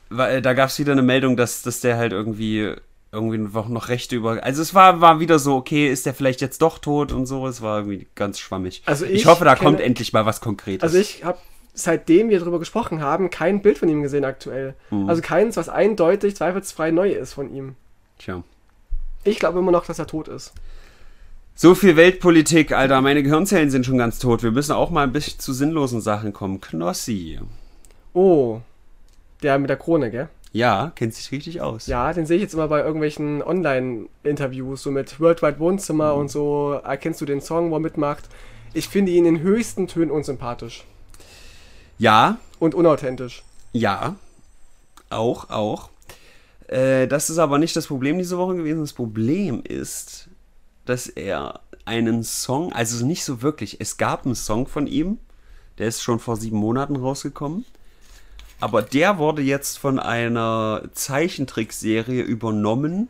[0.09, 2.73] weil, da gab es wieder eine Meldung, dass, dass der halt irgendwie
[3.11, 4.43] irgendwie noch noch Rechte über.
[4.43, 7.47] Also es war, war wieder so, okay, ist der vielleicht jetzt doch tot und so.
[7.47, 8.83] Es war irgendwie ganz schwammig.
[8.85, 10.83] Also ich, ich hoffe, da kenne- kommt endlich mal was Konkretes.
[10.83, 11.39] Also ich habe
[11.73, 14.75] seitdem wir darüber gesprochen haben, kein Bild von ihm gesehen aktuell.
[14.89, 15.09] Hm.
[15.09, 17.75] Also keins, was eindeutig zweifelsfrei neu ist von ihm.
[18.19, 18.43] Tja.
[19.23, 20.53] Ich glaube immer noch, dass er tot ist.
[21.61, 23.01] So viel Weltpolitik, Alter.
[23.01, 24.43] Meine Gehirnzellen sind schon ganz tot.
[24.43, 26.61] Wir müssen auch mal ein bisschen zu sinnlosen Sachen kommen.
[26.61, 27.37] Knossi.
[28.13, 28.61] Oh,
[29.43, 30.29] der mit der Krone, gell?
[30.53, 31.87] Ja, kennt sich richtig aus.
[31.87, 36.19] Ja, den sehe ich jetzt immer bei irgendwelchen Online-Interviews, so mit Worldwide Wohnzimmer Mhm.
[36.21, 36.79] und so.
[36.81, 38.29] Erkennst du den Song, wo er mitmacht?
[38.73, 40.85] Ich finde ihn in höchsten Tönen unsympathisch
[41.97, 43.43] Ja, und unauthentisch.
[43.73, 44.15] ja.
[45.09, 45.89] Auch, auch.
[46.67, 48.79] Äh, das ist aber nicht das Problem diese Woche gewesen.
[48.81, 50.28] Das Problem ist,
[50.89, 55.19] dass er einen Song, also nicht so wirklich, es gab einen Song von ihm,
[55.77, 57.65] der ist schon vor sieben Monaten rausgekommen.
[58.59, 63.07] Aber der wurde jetzt von einer Zeichentrickserie übernommen.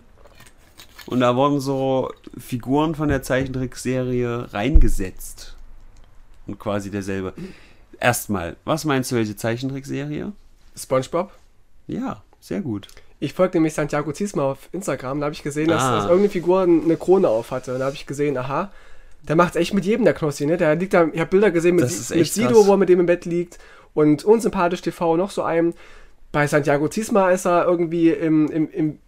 [1.07, 5.55] Und da wurden so Figuren von der Zeichentrickserie reingesetzt.
[6.45, 7.33] Und quasi derselbe.
[7.99, 10.31] Erstmal, was meinst du, welche Zeichentrickserie?
[10.75, 11.31] SpongeBob?
[11.87, 12.87] Ja, sehr gut.
[13.19, 15.95] Ich folge nämlich Santiago Ziesma auf Instagram, da habe ich gesehen, dass, Ah.
[15.95, 17.73] dass irgendeine Figur eine Krone auf hatte.
[17.73, 18.71] Und da habe ich gesehen, aha,
[19.23, 20.55] der macht's echt mit jedem, der Knossi, ne?
[20.55, 21.91] Der liegt da, ich habe Bilder gesehen mit, mit
[22.27, 22.67] Sido, krass.
[22.67, 23.57] wo er mit dem im Bett liegt.
[23.93, 25.73] Und unsympathisch TV noch so einem.
[26.31, 28.99] Bei Santiago Ziesma ist er irgendwie im, im, im,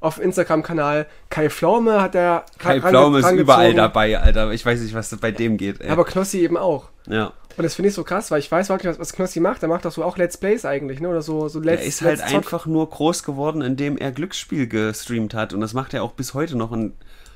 [0.00, 1.06] auf Instagram-Kanal.
[1.28, 4.52] Kai Pflaume hat er Kai Pflaume ist überall dabei, Alter.
[4.52, 5.80] Ich weiß nicht, was bei dem geht.
[5.82, 5.90] Ey.
[5.90, 6.88] Aber Knossi eben auch.
[7.06, 7.32] ja.
[7.58, 9.62] Und das finde ich so krass, weil ich weiß wirklich, was, was Knossi macht.
[9.62, 11.08] Der macht doch so auch Let's Plays eigentlich, ne?
[11.08, 12.34] Oder so, so Let's Er ist halt Zock.
[12.34, 15.52] einfach nur groß geworden, indem er Glücksspiel gestreamt hat.
[15.52, 16.70] Und das macht er auch bis heute noch.
[16.70, 16.92] Und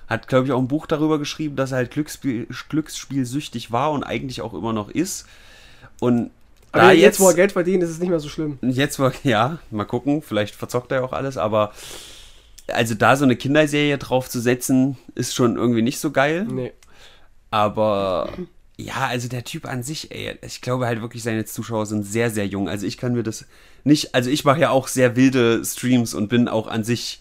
[0.06, 4.04] hat, glaube ich, auch ein Buch darüber geschrieben, dass er halt Glücksspiel, Glücksspielsüchtig war und
[4.04, 5.26] eigentlich auch immer noch ist.
[5.98, 6.30] Und
[6.70, 8.58] Aber da jetzt, jetzt, wo er Geld verdient, ist es nicht mehr so schlimm.
[8.62, 11.72] jetzt war, ja, mal gucken, vielleicht verzockt er auch alles, aber
[12.68, 16.46] also da so eine Kinderserie drauf zu setzen, ist schon irgendwie nicht so geil.
[16.48, 16.72] Nee.
[17.50, 18.28] Aber
[18.82, 22.30] ja, also der Typ an sich, ey, ich glaube halt wirklich, seine Zuschauer sind sehr,
[22.30, 22.68] sehr jung.
[22.68, 23.46] Also ich kann mir das
[23.84, 27.20] nicht, also ich mache ja auch sehr wilde Streams und bin auch an sich,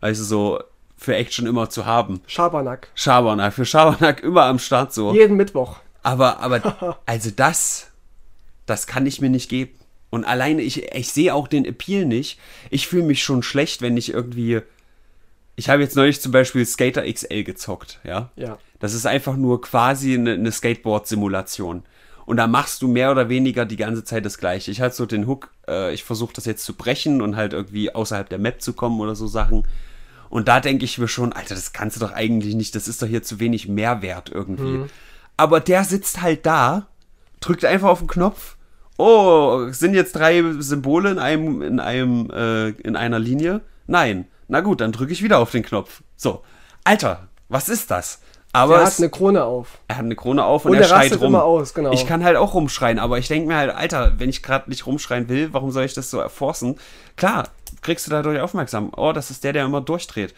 [0.00, 0.60] weißt du, so
[0.96, 2.20] für Action immer zu haben.
[2.26, 2.88] Schabernack.
[2.94, 5.14] Schabernack, für Schabernack immer am Start so.
[5.14, 5.76] Jeden Mittwoch.
[6.02, 7.90] Aber, aber, also das,
[8.66, 9.72] das kann ich mir nicht geben.
[10.10, 12.38] Und alleine, ich, ich sehe auch den Appeal nicht.
[12.70, 14.62] Ich fühle mich schon schlecht, wenn ich irgendwie.
[15.54, 18.30] Ich habe jetzt neulich zum Beispiel Skater XL gezockt, ja.
[18.36, 18.58] Ja.
[18.78, 21.82] Das ist einfach nur quasi eine, eine Skateboard-Simulation.
[22.26, 24.70] Und da machst du mehr oder weniger die ganze Zeit das Gleiche.
[24.70, 27.94] Ich hatte so den Hook, äh, ich versuche das jetzt zu brechen und halt irgendwie
[27.94, 29.66] außerhalb der Map zu kommen oder so Sachen.
[30.28, 33.00] Und da denke ich mir schon, Alter, das kannst du doch eigentlich nicht, das ist
[33.00, 34.80] doch hier zu wenig Mehrwert irgendwie.
[35.38, 36.88] Aber der sitzt halt da,
[37.40, 38.56] drückt einfach auf den Knopf.
[38.98, 43.62] Oh, sind jetzt drei Symbole in einem, in einem, äh, in einer Linie?
[43.86, 44.26] Nein.
[44.48, 46.02] Na gut, dann drücke ich wieder auf den Knopf.
[46.16, 46.42] So.
[46.84, 48.20] Alter, was ist das?
[48.58, 49.78] Aber es, hat eine Krone auf.
[49.88, 51.28] er hat eine Krone auf und, Und er er schreit rum.
[51.28, 51.92] immer aus, genau.
[51.92, 54.86] Ich kann halt auch rumschreien, aber ich denke mir halt, Alter, wenn ich gerade nicht
[54.86, 56.76] rumschreien will, warum soll ich das so erforcen?
[57.16, 57.48] Klar,
[57.82, 58.92] kriegst du dadurch aufmerksam.
[58.96, 60.34] Oh, das ist der, der immer durchdreht.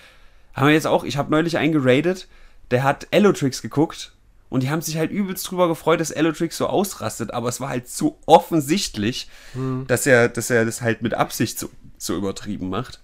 [0.55, 2.27] Haben wir jetzt auch, ich habe neulich einen geradet,
[2.71, 4.13] der hat Elotrix geguckt
[4.49, 7.69] und die haben sich halt übelst drüber gefreut, dass Elotrix so ausrastet, aber es war
[7.69, 9.85] halt so offensichtlich, Hm.
[9.87, 11.69] dass, er, dass er das halt mit Absicht so,
[11.99, 13.01] so übertrieben macht.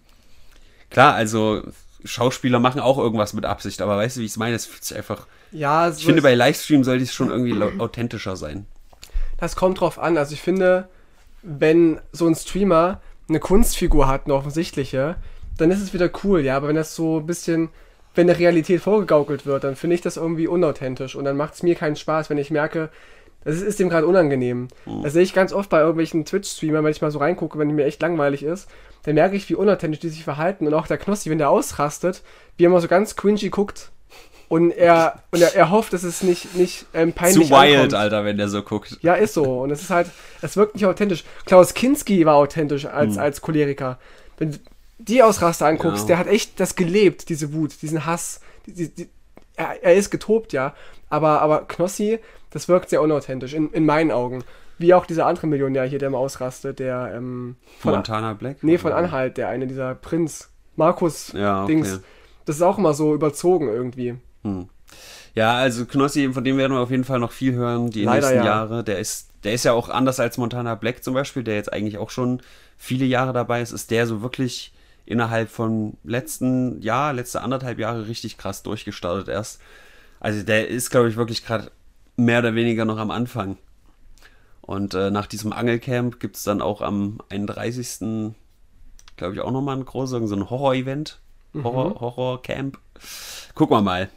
[0.91, 1.63] Klar, also
[2.07, 4.57] Schauspieler machen auch irgendwas mit Absicht, aber weißt du, wie ich es meine?
[4.57, 5.27] Es fühlt sich einfach.
[5.53, 8.67] Ja, so Ich finde, bei Livestream sollte es schon irgendwie authentischer sein.
[9.39, 10.17] das kommt drauf an.
[10.17, 10.89] Also ich finde,
[11.43, 15.17] wenn so ein Streamer eine Kunstfigur hat, eine offensichtliche,
[15.59, 16.57] dann ist es wieder cool, ja.
[16.57, 17.71] Aber wenn das so ein bisschen,
[18.15, 21.15] wenn der Realität vorgegaukelt wird, dann finde ich das irgendwie unauthentisch.
[21.15, 22.91] Und dann macht es mir keinen Spaß, wenn ich merke,
[23.47, 24.69] das ist, dem gerade unangenehm.
[25.03, 27.85] Das sehe ich ganz oft bei irgendwelchen Twitch-Streamern, wenn ich mal so reingucke, wenn mir
[27.87, 28.69] echt langweilig ist.
[29.05, 30.67] Dann merke ich, wie unauthentisch die sich verhalten.
[30.67, 32.23] Und auch der Knossi, wenn der ausrastet,
[32.57, 33.91] wie er immer so ganz cringy guckt.
[34.49, 37.95] Und er, und er, er hofft, dass es nicht, nicht ähm, peinlich Zu wild, ankommt.
[37.95, 38.99] Alter, wenn der so guckt.
[39.03, 39.45] Ja, ist so.
[39.61, 40.09] Und es ist halt,
[40.43, 41.25] es wirkt nicht authentisch.
[41.47, 43.21] Klaus Kinski war authentisch als, Hm.
[43.23, 43.99] als Choleriker.
[44.39, 44.59] Wenn du
[44.99, 46.07] die Ausraster anguckst, Ja.
[46.09, 48.41] der hat echt das gelebt, diese Wut, diesen Hass.
[48.67, 49.09] Die, die,
[49.57, 50.75] er, er ist getobt, ja.
[51.09, 52.19] Aber, aber Knossi,
[52.51, 54.45] das wirkt sehr unauthentisch, in, in meinen Augen.
[54.79, 58.63] Wie auch dieser andere Millionär hier, der immer ausrastet, der, ähm, von, Montana Black?
[58.63, 61.75] nee, von Anhalt, der eine dieser Prinz, Markus Ja, okay.
[61.75, 62.01] Dings.
[62.45, 64.17] Das ist auch immer so überzogen irgendwie.
[65.35, 68.29] Ja, also Knossi, von dem werden wir auf jeden Fall noch viel hören, die Leider,
[68.29, 68.45] nächsten ja.
[68.45, 68.85] Jahre.
[68.85, 71.99] Der ist, der ist ja auch anders als Montana Black zum Beispiel, der jetzt eigentlich
[71.99, 72.41] auch schon
[72.77, 74.73] viele Jahre dabei ist, ist der so wirklich
[75.07, 79.61] innerhalb von letzten Jahr, letzte anderthalb Jahre richtig krass durchgestartet erst.
[80.21, 81.71] Also der ist, glaube ich, wirklich gerade
[82.17, 83.57] mehr oder weniger noch am Anfang.
[84.63, 88.35] Und äh, nach diesem Angelcamp gibt es dann auch am 31.
[89.17, 91.21] glaube ich auch nochmal ein großes, so ein Horror-Event.
[91.55, 92.79] Horror, Horror-Camp.
[93.55, 94.11] Gucken wir mal.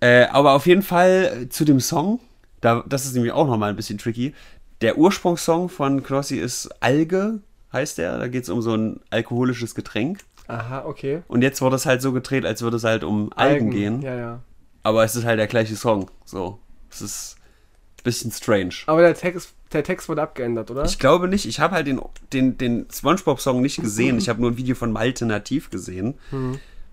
[0.00, 2.20] Äh, aber auf jeden Fall äh, zu dem Song,
[2.60, 4.34] da, das ist nämlich auch nochmal ein bisschen tricky.
[4.80, 7.40] Der Ursprungssong von Knossi ist Alge,
[7.72, 8.18] heißt der.
[8.18, 10.20] Da geht es um so ein alkoholisches Getränk.
[10.48, 11.22] Aha, okay.
[11.28, 14.02] Und jetzt wurde es halt so gedreht, als würde es halt um Algen, gehen.
[14.02, 14.40] Ja, ja.
[14.82, 16.10] aber es ist halt der gleiche Song.
[16.24, 16.58] So,
[16.90, 17.36] es ist
[17.98, 18.74] ein bisschen strange.
[18.86, 20.84] Aber der Text, der Text wurde abgeändert, oder?
[20.84, 21.46] Ich glaube nicht.
[21.46, 22.00] Ich habe halt den,
[22.32, 24.18] den, den SpongeBob-Song nicht gesehen.
[24.18, 26.18] Ich habe nur ein Video von Malte Nativ gesehen,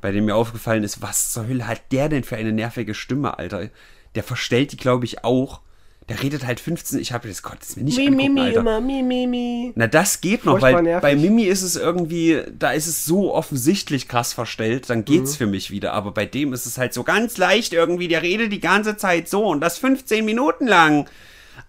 [0.02, 3.40] bei dem mir aufgefallen ist, was zur Hölle hat der denn für eine nervige Stimme,
[3.40, 3.70] Alter?
[4.14, 5.62] Der verstellt die, glaube ich, auch.
[6.10, 7.00] Der redet halt 15.
[7.00, 8.60] Ich habe das Gott, das mir nicht mi, angucken, mi, Alter.
[8.62, 9.74] immer, mi, mi, mi.
[9.76, 11.02] Na, das geht noch, Furchtbar weil nervig.
[11.02, 15.38] bei Mimi ist es irgendwie, da ist es so offensichtlich krass verstellt, dann geht's Mhm.
[15.38, 15.92] für mich wieder.
[15.94, 19.28] Aber bei dem ist es halt so ganz leicht irgendwie, der redet die ganze Zeit
[19.28, 21.10] so und das 15 Minuten lang.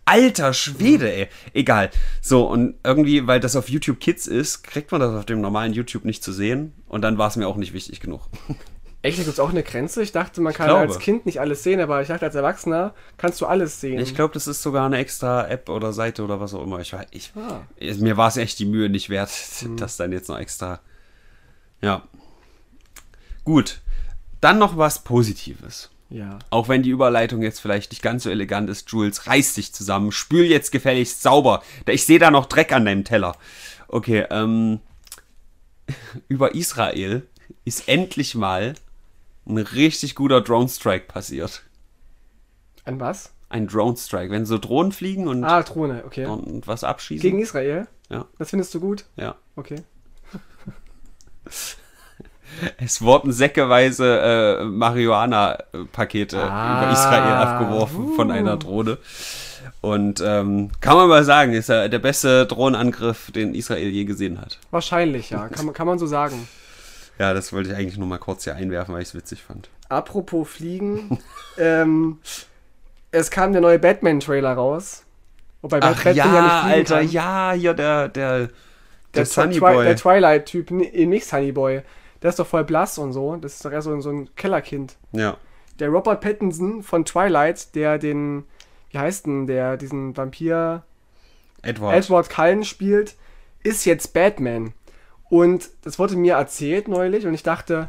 [0.05, 1.29] Alter Schwede, ey.
[1.53, 1.91] Egal.
[2.23, 5.73] So, und irgendwie, weil das auf YouTube Kids ist, kriegt man das auf dem normalen
[5.73, 6.73] YouTube nicht zu sehen.
[6.87, 8.23] Und dann war es mir auch nicht wichtig genug.
[9.09, 10.03] Echt, da gibt es auch eine Grenze?
[10.03, 13.41] Ich dachte, man kann als Kind nicht alles sehen, aber ich dachte, als Erwachsener kannst
[13.41, 13.99] du alles sehen.
[14.01, 16.81] Ich glaube, das ist sogar eine extra App oder Seite oder was auch immer.
[16.81, 17.61] Ich, ich, Ah.
[17.81, 19.31] Mir war es echt die Mühe nicht wert,
[19.63, 19.77] Mhm.
[19.77, 20.81] das dann jetzt noch extra.
[21.81, 22.03] Ja.
[23.45, 23.81] Gut.
[24.41, 25.91] Dann noch was Positives.
[26.11, 26.39] Ja.
[26.51, 30.11] Auch wenn die Überleitung jetzt vielleicht nicht ganz so elegant ist, Jules, reiß dich zusammen,
[30.13, 31.63] spül jetzt gefälligst sauber.
[31.87, 33.37] Ich sehe da noch Dreck an deinem Teller.
[33.89, 34.81] Okay, ähm,
[36.29, 37.27] über Israel
[37.65, 38.75] ist endlich mal
[39.49, 41.63] ein richtig guter Drone Strike passiert.
[42.85, 43.33] An was?
[43.49, 46.27] Ein Drone Strike, wenn so Drohnen fliegen und, Ah, Drohne, okay.
[46.27, 47.23] und was abschießen.
[47.23, 47.87] Gegen Israel?
[48.11, 48.27] Ja.
[48.39, 49.05] Das findest du gut?
[49.17, 49.37] ja.
[49.57, 49.83] Okay.
[52.79, 58.99] Es wurden säckeweise äh, Marihuana-Pakete Ah, über Israel abgeworfen von einer Drohne.
[59.81, 64.41] Und ähm, kann man mal sagen, ist ja der beste Drohnenangriff, den Israel je gesehen
[64.41, 64.59] hat.
[64.71, 65.47] Wahrscheinlich, ja.
[65.49, 66.49] Kann, kann man so sagen.
[67.19, 69.69] Ja, das wollte ich eigentlich nur mal kurz hier einwerfen, weil ich es witzig fand.
[69.89, 71.19] Apropos Fliegen.
[71.59, 72.19] ähm,
[73.11, 75.05] es kam der neue Batman-Trailer raus.
[75.63, 77.09] Wobei Ach Batman ja, fliegen Alter, kann.
[77.11, 78.51] ja, hier der, der, der,
[79.15, 79.85] Der, Sunny Boy.
[79.85, 81.83] der Twilight-Typ, nee, nicht Sunny Boy.
[82.23, 83.37] Der ist doch voll blass und so.
[83.37, 84.97] Das ist doch eher so, so ein Kellerkind.
[85.13, 85.37] ja.
[85.81, 88.43] Der Robert Pattinson von Twilight, der den,
[88.91, 90.83] wie heißt denn, der diesen Vampir
[91.63, 91.95] Edward.
[91.97, 93.15] Edward Cullen spielt,
[93.63, 94.73] ist jetzt Batman.
[95.31, 97.89] Und das wurde mir erzählt neulich und ich dachte,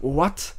[0.00, 0.54] what?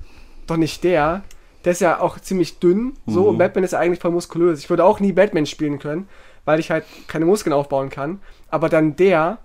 [0.47, 1.23] Doch nicht der.
[1.65, 3.27] Der ist ja auch ziemlich dünn, so, Mhm.
[3.27, 4.59] und Batman ist ja eigentlich voll muskulös.
[4.59, 6.07] Ich würde auch nie Batman spielen können,
[6.45, 8.21] weil ich halt keine Muskeln aufbauen kann.
[8.49, 9.39] Aber dann der,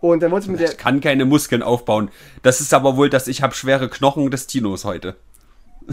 [0.00, 2.10] und dann wurde mir der, Ich kann keine Muskeln aufbauen.
[2.42, 5.16] Das ist aber wohl, dass ich habe schwere Knochen des Tinos heute.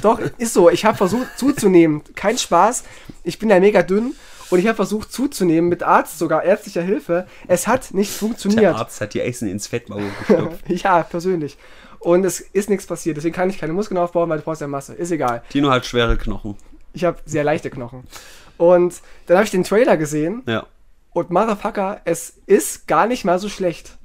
[0.01, 0.69] Doch, ist so.
[0.69, 2.01] Ich habe versucht zuzunehmen.
[2.15, 2.83] Kein Spaß.
[3.23, 4.13] Ich bin ja mega dünn
[4.49, 7.27] und ich habe versucht zuzunehmen mit Arzt, sogar ärztlicher Hilfe.
[7.47, 8.75] Es hat nicht Der funktioniert.
[8.75, 10.61] Arzt hat die Eisen ins Fettmaul gestopft.
[10.67, 11.57] Ja, persönlich.
[11.99, 13.17] Und es ist nichts passiert.
[13.17, 14.93] Deswegen kann ich keine Muskeln aufbauen, weil du brauchst ja Masse.
[14.93, 15.43] Ist egal.
[15.49, 16.55] Tino hat schwere Knochen.
[16.93, 18.03] Ich habe sehr leichte Knochen.
[18.57, 20.65] Und dann habe ich den Trailer gesehen Ja.
[21.11, 23.97] und Motherfucker, es ist gar nicht mal so schlecht.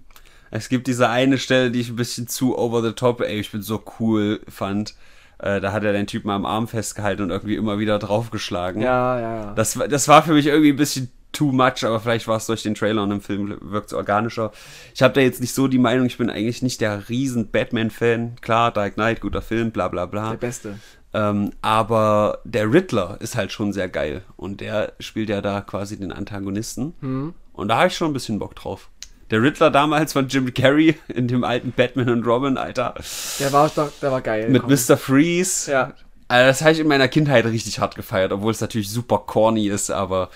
[0.50, 3.50] Es gibt diese eine Stelle, die ich ein bisschen zu over the top, ey, ich
[3.52, 4.94] bin so cool fand.
[5.42, 8.80] Äh, da hat er den Typen am Arm festgehalten und irgendwie immer wieder draufgeschlagen.
[8.80, 9.52] Ja, ja, ja.
[9.54, 12.46] Das, war- das war für mich irgendwie ein bisschen too much, aber vielleicht war es
[12.46, 14.52] durch den Trailer und im Film wirkt es organischer.
[14.94, 18.36] Ich habe da jetzt nicht so die Meinung, ich bin eigentlich nicht der riesen Batman-Fan.
[18.40, 20.30] Klar, Dark Knight, guter Film, bla bla bla.
[20.30, 20.78] Der Beste.
[21.14, 24.22] Ähm, aber der Riddler ist halt schon sehr geil.
[24.36, 26.94] Und der spielt ja da quasi den Antagonisten.
[27.00, 27.34] Hm.
[27.52, 28.88] Und da habe ich schon ein bisschen Bock drauf.
[29.30, 32.94] Der Riddler damals von Jim Carrey in dem alten Batman und Robin, Alter.
[33.38, 34.48] Der war doch, der war geil.
[34.50, 34.72] Mit Komm.
[34.72, 34.96] Mr.
[34.96, 35.70] Freeze.
[35.70, 35.94] Ja.
[36.28, 39.68] Also das habe ich in meiner Kindheit richtig hart gefeiert, obwohl es natürlich super corny
[39.68, 40.30] ist, aber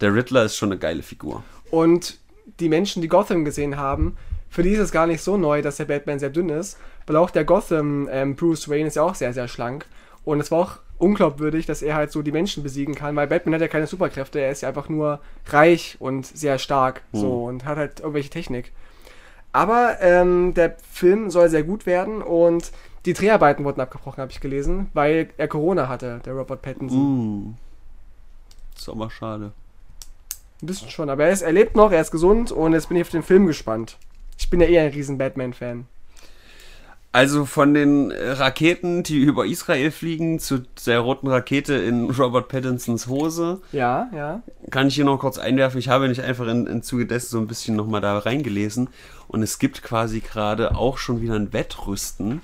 [0.00, 1.42] der Riddler ist schon eine geile Figur.
[1.70, 2.18] Und
[2.60, 4.16] die Menschen, die Gotham gesehen haben,
[4.48, 7.16] für die ist es gar nicht so neu, dass der Batman sehr dünn ist, weil
[7.16, 9.86] auch der Gotham ähm, Bruce Wayne ist ja auch sehr, sehr schlank.
[10.24, 13.54] Und es war auch unglaubwürdig, dass er halt so die Menschen besiegen kann, weil Batman
[13.54, 17.64] hat ja keine Superkräfte, er ist ja einfach nur reich und sehr stark so und
[17.64, 18.72] hat halt irgendwelche Technik.
[19.52, 22.70] Aber ähm, der Film soll sehr gut werden und
[23.04, 27.48] die Dreharbeiten wurden abgebrochen, habe ich gelesen, weil er Corona hatte, der Robert Pattinson.
[27.48, 27.54] Mm.
[28.76, 29.52] Ist aber schade.
[30.62, 32.96] Ein bisschen schon, aber er, ist, er lebt noch, er ist gesund und jetzt bin
[32.96, 33.98] ich auf den Film gespannt.
[34.38, 35.86] Ich bin ja eher ein riesen Batman-Fan.
[37.14, 42.48] Also von den äh, Raketen, die über Israel fliegen, zu der roten Rakete in Robert
[42.48, 44.42] Pattinsons Hose, Ja, ja.
[44.70, 45.78] kann ich hier noch kurz einwerfen.
[45.78, 48.88] Ich habe nicht einfach in, in Zuge dessen so ein bisschen nochmal da reingelesen.
[49.28, 52.40] Und es gibt quasi gerade auch schon wieder ein Wettrüsten.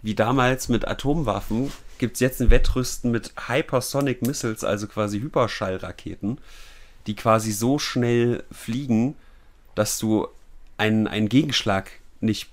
[0.00, 6.38] Wie damals mit Atomwaffen gibt es jetzt ein Wettrüsten mit Hypersonic Missiles, also quasi Hyperschallraketen,
[7.06, 9.14] die quasi so schnell fliegen,
[9.74, 10.28] dass du
[10.76, 12.48] einen, einen Gegenschlag nicht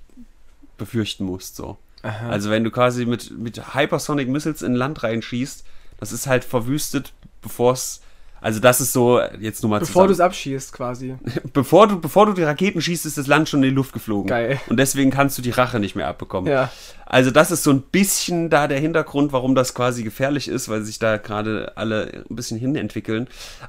[0.79, 1.55] befürchten musst.
[1.55, 1.77] So.
[2.01, 5.63] Also wenn du quasi mit, mit Hypersonic Missiles in Land reinschießt,
[5.99, 8.01] das ist halt verwüstet, bevor es.
[8.41, 11.15] Also das ist so, jetzt nur mal Bevor du es abschießt, quasi.
[11.53, 14.27] Bevor du, bevor du die Raketen schießt, ist das Land schon in die Luft geflogen.
[14.27, 14.59] Geil.
[14.69, 16.51] Und deswegen kannst du die Rache nicht mehr abbekommen.
[16.51, 16.69] Ja.
[17.05, 20.83] Also das ist so ein bisschen da der Hintergrund, warum das quasi gefährlich ist, weil
[20.83, 23.27] sich da gerade alle ein bisschen hinentwickeln.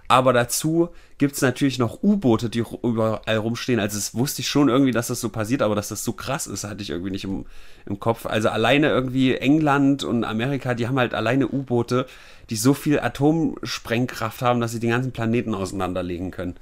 [0.08, 3.80] Aber dazu gibt es natürlich noch U-Boote, die überall rumstehen.
[3.80, 6.46] Also das wusste ich schon irgendwie, dass das so passiert, aber dass das so krass
[6.46, 7.46] ist, hatte ich irgendwie nicht im,
[7.86, 8.26] im Kopf.
[8.26, 12.06] Also alleine irgendwie England und Amerika, die haben halt alleine U-Boote,
[12.50, 16.56] die so viel Atomsprengkraft haben, dass sie den ganzen Planeten auseinanderlegen können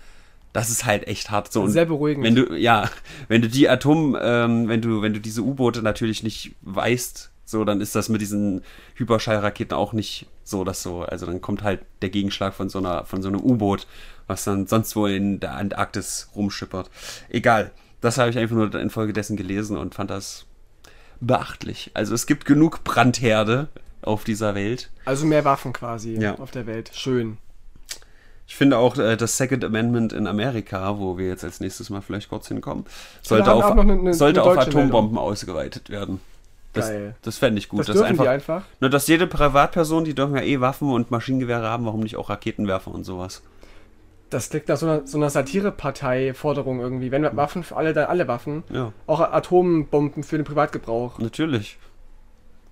[0.52, 1.66] das ist halt echt hart so.
[1.68, 2.24] Sehr beruhigend.
[2.24, 2.90] Wenn du, ja,
[3.28, 7.64] wenn du die Atom, ähm, wenn du, wenn du diese U-Boote natürlich nicht weißt, so,
[7.64, 8.62] dann ist das mit diesen
[8.96, 13.04] Hyperschallraketen auch nicht so, dass so, also dann kommt halt der Gegenschlag von so einer,
[13.04, 13.86] von so einem U-Boot,
[14.26, 16.90] was dann sonst wo in der Antarktis rumschippert.
[17.28, 17.70] Egal.
[18.00, 20.46] Das habe ich einfach nur infolgedessen gelesen und fand das
[21.20, 21.90] beachtlich.
[21.94, 23.68] Also es gibt genug Brandherde
[24.02, 24.90] auf dieser Welt.
[25.04, 26.36] Also mehr Waffen quasi Ja.
[26.36, 26.90] auf der Welt.
[26.94, 27.38] Schön.
[28.46, 32.00] Ich finde auch äh, das Second Amendment in Amerika, wo wir jetzt als nächstes mal
[32.00, 32.84] vielleicht kurz hinkommen,
[33.22, 36.20] sollte auf, eine- eine- sollte eine auf Atombomben ausgeweitet werden.
[36.72, 37.14] Das, Geil.
[37.22, 37.80] das fände ich gut.
[37.80, 38.62] Das dürfen einfach, die einfach.
[38.80, 42.30] Nur, dass jede Privatperson, die dürfen ja eh Waffen und Maschinengewehre haben, warum nicht auch
[42.30, 43.42] Raketenwerfer und sowas?
[44.30, 47.10] Das klingt nach so einer, so einer Satire-Partei-Forderung irgendwie.
[47.10, 48.62] Wenn wir Waffen für alle, dann alle Waffen.
[48.70, 51.18] Ja, Auch Atombomben für den Privatgebrauch.
[51.18, 51.78] natürlich.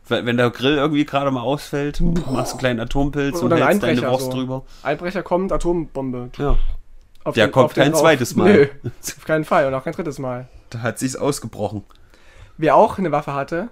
[0.09, 3.63] Wenn der Grill irgendwie gerade mal ausfällt, machst du einen kleinen Atompilz und Oder ein
[3.69, 4.31] hältst deine Einbrecher Wurst so.
[4.33, 4.65] drüber.
[4.83, 6.31] Einbrecher kommt, Atombombe.
[6.39, 6.57] Ja,
[7.25, 8.01] Auf Der kommt auf den kein drauf.
[8.03, 8.53] zweites Mal.
[8.53, 8.67] Nö,
[9.19, 10.47] auf keinen Fall und auch kein drittes Mal.
[10.71, 11.85] da hat sich's ausgebrochen.
[12.57, 13.69] Wer auch eine Waffe hatte,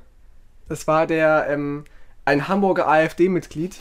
[0.69, 1.85] das war der, ähm,
[2.25, 3.77] ein Hamburger AfD-Mitglied.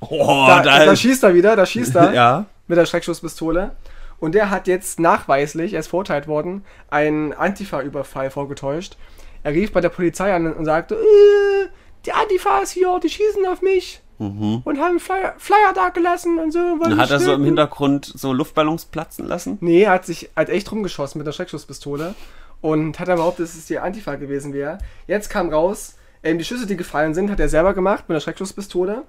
[0.00, 2.46] Oh, Da, da schießt er wieder, da schießt er ja.
[2.68, 3.72] mit der Schreckschusspistole.
[4.18, 8.96] Und der hat jetzt nachweislich, er ist verurteilt worden, einen Antifa-Überfall vorgetäuscht.
[9.42, 11.68] Er rief bei der Polizei an und sagte, äh,
[12.06, 14.60] die Antifa ist hier, die schießen auf mich Mhm.
[14.64, 16.58] und haben Flyer, Flyer da gelassen und so.
[16.58, 19.56] wollen Hat er so im töten." Hintergrund so Luftballons platzen lassen?
[19.62, 22.14] Nee, er hat sich halt echt rumgeschossen mit der Schreckschusspistole
[22.60, 24.76] und hat dann behauptet, dass es die Antifa gewesen wäre.
[25.06, 28.20] Jetzt kam raus, ähm, die Schüsse, die gefallen sind, hat er selber gemacht mit der
[28.20, 29.04] Schreckschusspistole.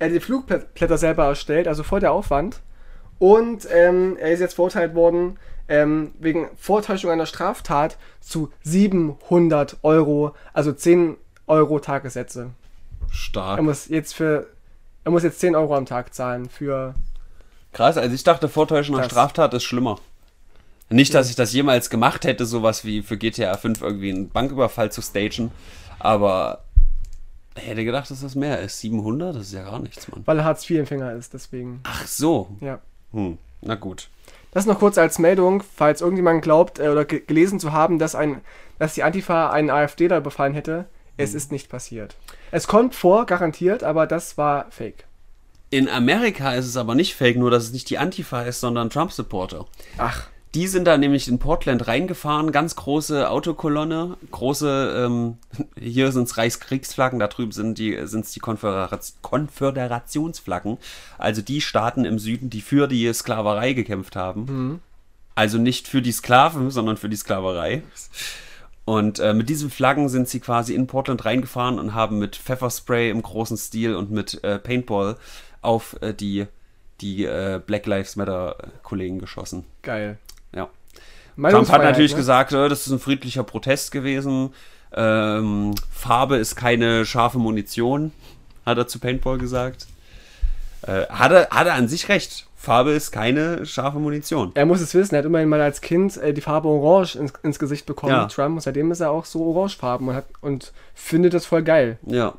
[0.00, 2.60] Er hat die Flugblätter selber erstellt, also voll der Aufwand.
[3.22, 10.34] Und ähm, er ist jetzt verurteilt worden ähm, wegen Vortäuschung einer Straftat zu 700 Euro,
[10.52, 11.16] also 10
[11.46, 12.50] Euro Tagessätze.
[13.12, 13.60] Stark.
[13.60, 14.48] Er muss jetzt für,
[15.04, 16.96] er muss jetzt 10 Euro am Tag zahlen für
[17.72, 20.00] Krass, also ich dachte, Vortäuschen einer Straftat ist schlimmer.
[20.90, 24.90] Nicht, dass ich das jemals gemacht hätte, sowas wie für GTA 5 irgendwie einen Banküberfall
[24.90, 25.52] zu stagen,
[26.00, 26.64] aber
[27.54, 28.80] ich hätte gedacht, dass das mehr ist.
[28.80, 30.22] 700, das ist ja gar nichts, Mann.
[30.24, 31.82] weil er Hartz-IV-Empfänger ist, deswegen.
[31.84, 32.48] Ach so.
[32.60, 32.80] Ja.
[33.12, 34.08] Hm, na gut.
[34.52, 38.14] Das noch kurz als Meldung, falls irgendjemand glaubt äh, oder ge gelesen zu haben, dass,
[38.14, 38.42] ein,
[38.78, 40.86] dass die Antifa einen AfDler befallen hätte.
[41.16, 42.16] Es ist nicht passiert.
[42.50, 45.04] Es kommt vor, garantiert, aber das war fake.
[45.70, 48.90] In Amerika ist es aber nicht fake, nur dass es nicht die Antifa ist, sondern
[48.90, 49.66] Trump-Supporter.
[49.98, 55.38] Ach, Die sind da nämlich in Portland reingefahren, ganz große Autokolonne, große, ähm,
[55.80, 60.76] hier sind es Reichskriegsflaggen, da drüben sind die, sind's die Konföderat Konföderationsflaggen,
[61.16, 64.46] also die Staaten im Süden, die für die Sklaverei gekämpft haben.
[65.34, 67.82] Also nicht für die Sklaven, sondern für die Sklaverei.
[68.84, 73.08] Und äh, mit diesen Flaggen sind sie quasi in Portland reingefahren und haben mit Pfefferspray
[73.08, 75.16] im großen Stil und mit äh, Paintball
[75.62, 76.46] auf äh, die,
[77.00, 79.64] die äh, Black Lives Matter Kollegen geschossen.
[79.82, 80.18] geil.
[81.36, 82.18] Trump hat natürlich ne?
[82.18, 84.50] gesagt, äh, das ist ein friedlicher Protest gewesen.
[84.94, 88.12] Ähm, Farbe ist keine scharfe Munition,
[88.66, 89.86] hat er zu Paintball gesagt.
[90.82, 92.46] Äh, hat, er, hat er an sich recht.
[92.56, 94.52] Farbe ist keine scharfe Munition.
[94.54, 97.32] Er muss es wissen, er hat immerhin mal als Kind äh, die Farbe Orange ins,
[97.42, 98.26] ins Gesicht bekommen, Ja.
[98.26, 98.54] Trump.
[98.54, 101.98] Und seitdem ist er auch so orangefarben und, hat, und findet das voll geil.
[102.06, 102.34] Ja.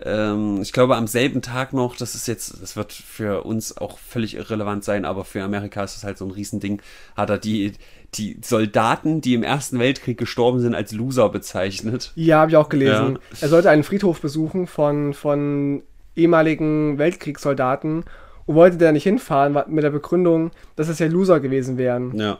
[0.00, 3.98] Ähm, ich glaube, am selben Tag noch, das ist jetzt, das wird für uns auch
[3.98, 6.80] völlig irrelevant sein, aber für Amerika ist das halt so ein Riesending,
[7.16, 7.72] hat er die,
[8.14, 12.12] die Soldaten, die im Ersten Weltkrieg gestorben sind, als Loser bezeichnet.
[12.14, 13.18] Ja, habe ich auch gelesen.
[13.32, 13.36] Ja.
[13.42, 15.82] Er sollte einen Friedhof besuchen von, von
[16.16, 18.04] ehemaligen Weltkriegssoldaten
[18.46, 22.16] und wollte da nicht hinfahren mit der Begründung, dass es ja Loser gewesen wären.
[22.18, 22.38] Ja.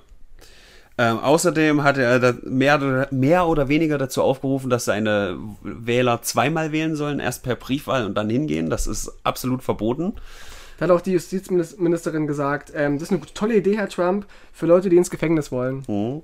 [1.00, 6.72] Ähm, außerdem hat er mehr, oder- mehr oder weniger dazu aufgerufen, dass seine Wähler zweimal
[6.72, 8.68] wählen sollen, erst per Briefwahl und dann hingehen.
[8.68, 10.14] Das ist absolut verboten.
[10.79, 14.66] Da hat auch die Justizministerin gesagt, ähm, das ist eine tolle Idee, Herr Trump, für
[14.66, 15.83] Leute, die ins Gefängnis wollen.
[15.89, 16.22] Mhm.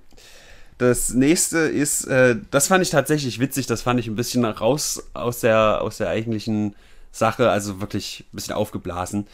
[0.78, 5.02] Das nächste ist, äh, das fand ich tatsächlich witzig, das fand ich ein bisschen raus
[5.12, 6.74] aus der, aus der eigentlichen
[7.12, 9.26] Sache, also wirklich ein bisschen aufgeblasen.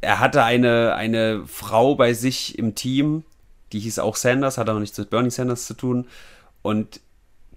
[0.00, 3.24] Er hatte eine, eine Frau bei sich im Team,
[3.72, 6.06] die hieß auch Sanders, hat aber nichts mit Bernie Sanders zu tun.
[6.62, 7.00] Und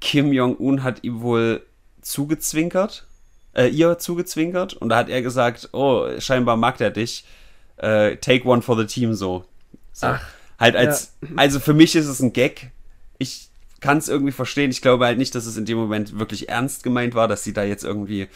[0.01, 1.63] Kim Jong-un hat ihm wohl
[2.01, 3.07] zugezwinkert,
[3.53, 4.73] äh, ihr zugezwinkert.
[4.73, 7.25] Und da hat er gesagt, oh, scheinbar mag der dich.
[7.77, 9.45] Äh, take one for the team so.
[9.91, 10.07] so.
[10.07, 10.21] Ach,
[10.59, 12.71] halt als, also für mich ist es ein Gag.
[13.17, 13.49] Ich
[13.79, 14.71] kann es irgendwie verstehen.
[14.71, 17.53] Ich glaube halt nicht, dass es in dem Moment wirklich ernst gemeint war, dass sie
[17.53, 18.27] da jetzt irgendwie,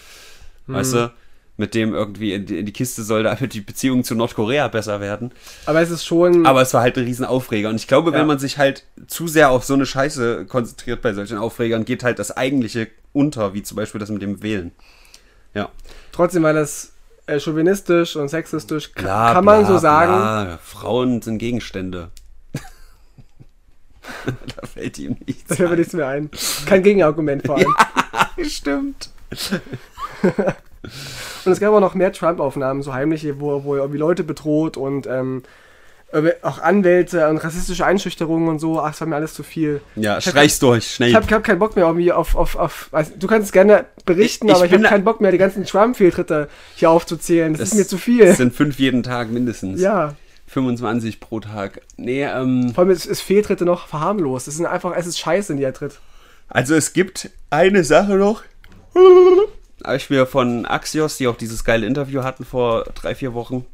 [0.67, 1.13] weißt du,
[1.59, 4.99] mit dem irgendwie in die, in die Kiste soll, damit die Beziehungen zu Nordkorea besser
[4.99, 5.31] werden.
[5.65, 6.45] Aber es ist schon.
[6.45, 7.69] Aber es war halt ein Riesenaufreger.
[7.69, 8.19] Und ich glaube, Ja.
[8.19, 12.03] wenn man sich halt zu sehr auf so eine Scheiße konzentriert bei solchen Aufregern, geht
[12.03, 14.71] halt das Eigentliche unter, wie zum Beispiel das mit dem Wählen.
[15.57, 15.69] Ja.
[16.11, 16.91] trotzdem, weil das
[17.25, 20.13] äh, chauvinistisch und sexistisch Bla, kann man bla, so sagen.
[20.13, 20.59] bla.
[20.63, 22.09] Frauen sind Gegenstände.
[24.25, 25.47] da fällt ihm nichts.
[25.47, 26.29] Da fällt mir nichts mehr ein.
[26.65, 27.75] Kein Gegenargument vor allem.
[28.37, 28.45] ein.
[28.45, 29.09] Stimmt.
[31.45, 34.77] Und es gab auch noch mehr Trump-Aufnahmen, so heimliche, wo, wo er irgendwie Leute bedroht
[34.77, 35.43] und ähm,
[36.41, 38.79] auch Anwälte und rassistische Einschüchterungen und so.
[38.79, 39.81] Ach, es war mir alles zu viel.
[39.95, 41.09] Ja, Ich hab- streich's durch, schnell.
[41.09, 42.35] Ich habe hab keinen Bock mehr irgendwie auf.
[42.35, 45.19] auf, auf weiß, du kannst es gerne berichten, Ich- ich aber ich habe keinen Bock
[45.21, 47.53] mehr, die ganzen Trump-Fehltritte hier aufzuzählen.
[47.53, 48.23] Das Es ist mir zu viel.
[48.23, 49.81] Es sind fünf jeden Tag mindestens.
[49.81, 50.15] Ja,
[50.47, 51.81] 25 pro Tag.
[51.97, 54.47] Nee, ähm, vor allem ist, ist Fehltritte noch verharmlost.
[54.47, 55.99] Es sind einfach, es ist Scheiße, in die er tritt.
[56.47, 58.43] also es gibt eine Sache noch.
[59.83, 63.65] Habe ich mir von Axios, die auch dieses geile Interview hatten vor drei, vier Wochen,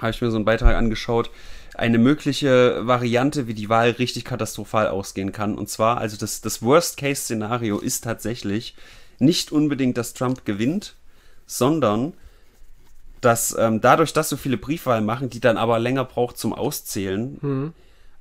[0.00, 1.30] habe ich mir so einen Beitrag angeschaut.
[1.74, 5.56] Eine mögliche Variante, wie die Wahl richtig katastrophal ausgehen kann.
[5.56, 8.74] Und zwar, also das, das Worst-Case-Szenario ist tatsächlich
[9.18, 10.94] nicht unbedingt, dass Trump gewinnt,
[11.46, 12.14] sondern
[13.20, 17.38] dass ähm, dadurch, dass so viele Briefwahlen machen, die dann aber länger braucht zum Auszählen,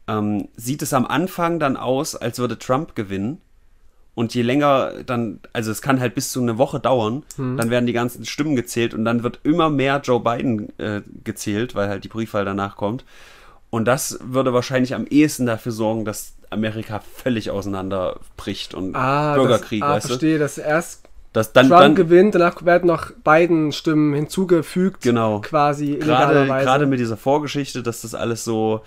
[0.08, 3.42] ähm, sieht es am Anfang dann aus, als würde Trump gewinnen.
[4.16, 7.86] Und je länger dann, also es kann halt bis zu eine Woche dauern, dann werden
[7.86, 12.06] die ganzen Stimmen gezählt und dann wird immer mehr Joe Biden äh, gezählt, weil halt
[12.06, 13.04] die Briefwahl danach kommt.
[13.70, 19.90] Und das würde wahrscheinlich am ehesten dafür sorgen, dass Amerika völlig auseinanderbricht und Bürgerkrieg, das,
[19.90, 20.10] ah, weißt du?
[20.10, 21.04] verstehe, dass erst
[21.34, 25.02] Das dann, Trump dann gewinnt, danach werden noch beiden Stimmen hinzugefügt.
[25.02, 25.42] Genau.
[25.42, 28.82] Quasi gerade, gerade mit dieser Vorgeschichte, dass das alles so,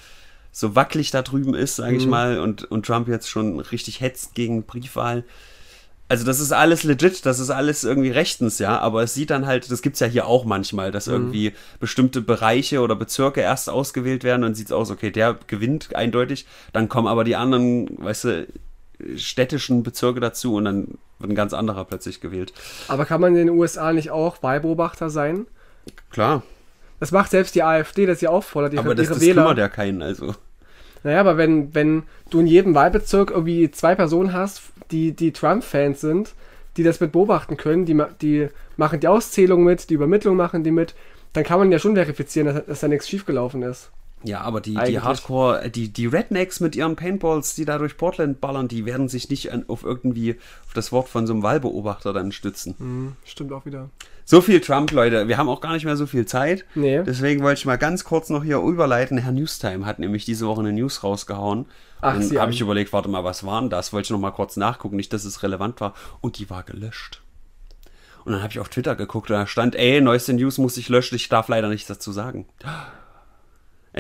[0.53, 2.11] so wackelig da drüben ist, sage ich Mhm.
[2.11, 5.25] mal, und, und Trump jetzt schon richtig hetzt gegen Briefwahl.
[6.11, 9.45] Also das ist alles legit, das ist alles irgendwie rechtens, ja, aber es sieht dann
[9.47, 10.93] halt, das gibt's ja hier auch manchmal, Mhm.
[10.93, 15.95] dass irgendwie bestimmte Bereiche oder Bezirke erst ausgewählt werden und sieht's aus, okay, der gewinnt
[15.95, 18.47] eindeutig, dann kommen aber die anderen, weißt du,
[19.17, 22.53] städtischen Bezirke dazu und dann wird ein ganz anderer plötzlich gewählt.
[22.89, 25.47] Aber kann man in den USA nicht auch Wahlbeobachter sein?
[26.11, 26.43] Klar,
[27.01, 29.43] Das macht selbst die AfD, dass sie auffordert, ihre, aber das, ihre das Wähler.
[29.43, 30.35] kümmert ja keinen, also.
[31.05, 36.01] Naja, aber wenn, wenn du in jedem Wahlbezirk irgendwie zwei Personen hast, die, die Trump-Fans
[36.01, 36.35] sind,
[36.77, 40.71] die das mit beobachten können, die, die machen die Auszählung mit, die Übermittlung machen die
[40.71, 40.95] mit,
[41.33, 43.91] dann kann man ja schon verifizieren, dass, dass da nichts schiefgelaufen ist.
[44.25, 45.01] Ja, aber die, die.
[45.01, 49.31] Hardcore, die, die Rednecks mit ihren Paintballs, die da durch Portland ballern, die werden sich
[49.31, 52.75] nicht an, auf irgendwie auf das Wort von so einem Wahlbeobachter dann stützen.
[52.79, 53.91] Hm, stimmt auch wieder.
[54.25, 55.27] So viel Trump, Leute.
[55.29, 56.67] Wir haben auch gar nicht mehr so viel Zeit.
[56.75, 57.03] Nee.
[57.03, 59.17] Deswegen wollte ich mal ganz kurz noch hier überleiten.
[59.19, 61.67] Herr Newstime hat nämlich diese Woche eine News rausgehauen.
[62.01, 63.93] Ach, Dann Sie habe ich überlegt, warte mal, was war denn das?
[63.93, 65.95] Wollte ich noch mal kurz nachgucken, nicht, dass es relevant war.
[66.21, 67.23] Und die war gelöscht.
[68.25, 70.91] Und dann habe ich auf Twitter geguckt und da stand, ey, neueste News muss ich
[70.91, 72.45] löschen, ich darf leider nichts dazu sagen.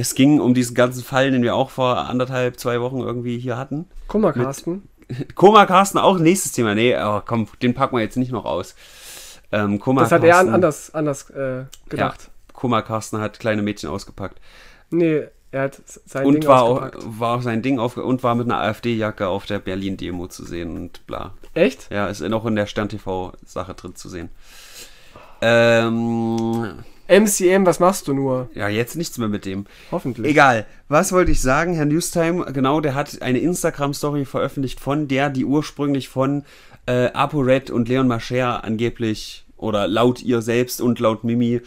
[0.01, 3.59] Es ging um diesen ganzen Fall, den wir auch vor anderthalb, zwei Wochen irgendwie hier
[3.59, 3.86] hatten.
[4.14, 4.88] Mal, Carsten.
[5.34, 6.76] Koma Carsten auch nächstes Thema.
[6.76, 8.76] Nee, oh, komm, den packen wir jetzt nicht noch aus.
[9.51, 12.30] Ähm, Koma Das hat er Carsten, an- anders, anders äh, ja, gedacht.
[12.53, 14.38] Koma Carsten hat kleine Mädchen ausgepackt.
[14.90, 18.36] Nee, er hat sein und Ding war auch, war auch sein Ding auf und war
[18.36, 21.34] mit einer AfD-Jacke auf der Berlin-Demo zu sehen und bla.
[21.55, 21.90] Echt?
[21.90, 24.28] Ja, ist auch in der Stern-TV-Sache drin zu sehen.
[25.40, 28.51] Ähm, MCM, was machst du nur?
[28.55, 29.67] ja, jetzt nichts mehr mit dem.
[29.91, 30.31] Hoffentlich.
[30.31, 30.67] Egal.
[30.89, 31.75] Was wollte ich sagen?
[31.75, 36.45] Herr Newstime, genau, der hat eine Instagram-Story veröffentlicht von der, die ursprünglich von
[36.87, 41.61] äh, ApoRed und Leon Mascher angeblich oder laut ihr selbst und laut Mimi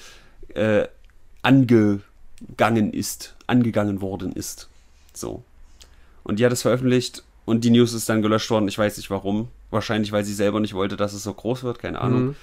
[0.54, 0.88] äh,
[1.42, 4.70] angegangen ist, angegangen worden ist.
[5.14, 5.44] So.
[6.24, 8.68] Und die hat es veröffentlicht und die News ist dann gelöscht worden.
[8.68, 9.50] Ich weiß nicht warum.
[9.72, 11.80] Wahrscheinlich, weil sie selber nicht wollte, dass es so groß wird.
[11.80, 12.24] Keine Ahnung.
[12.24, 12.36] Mhm.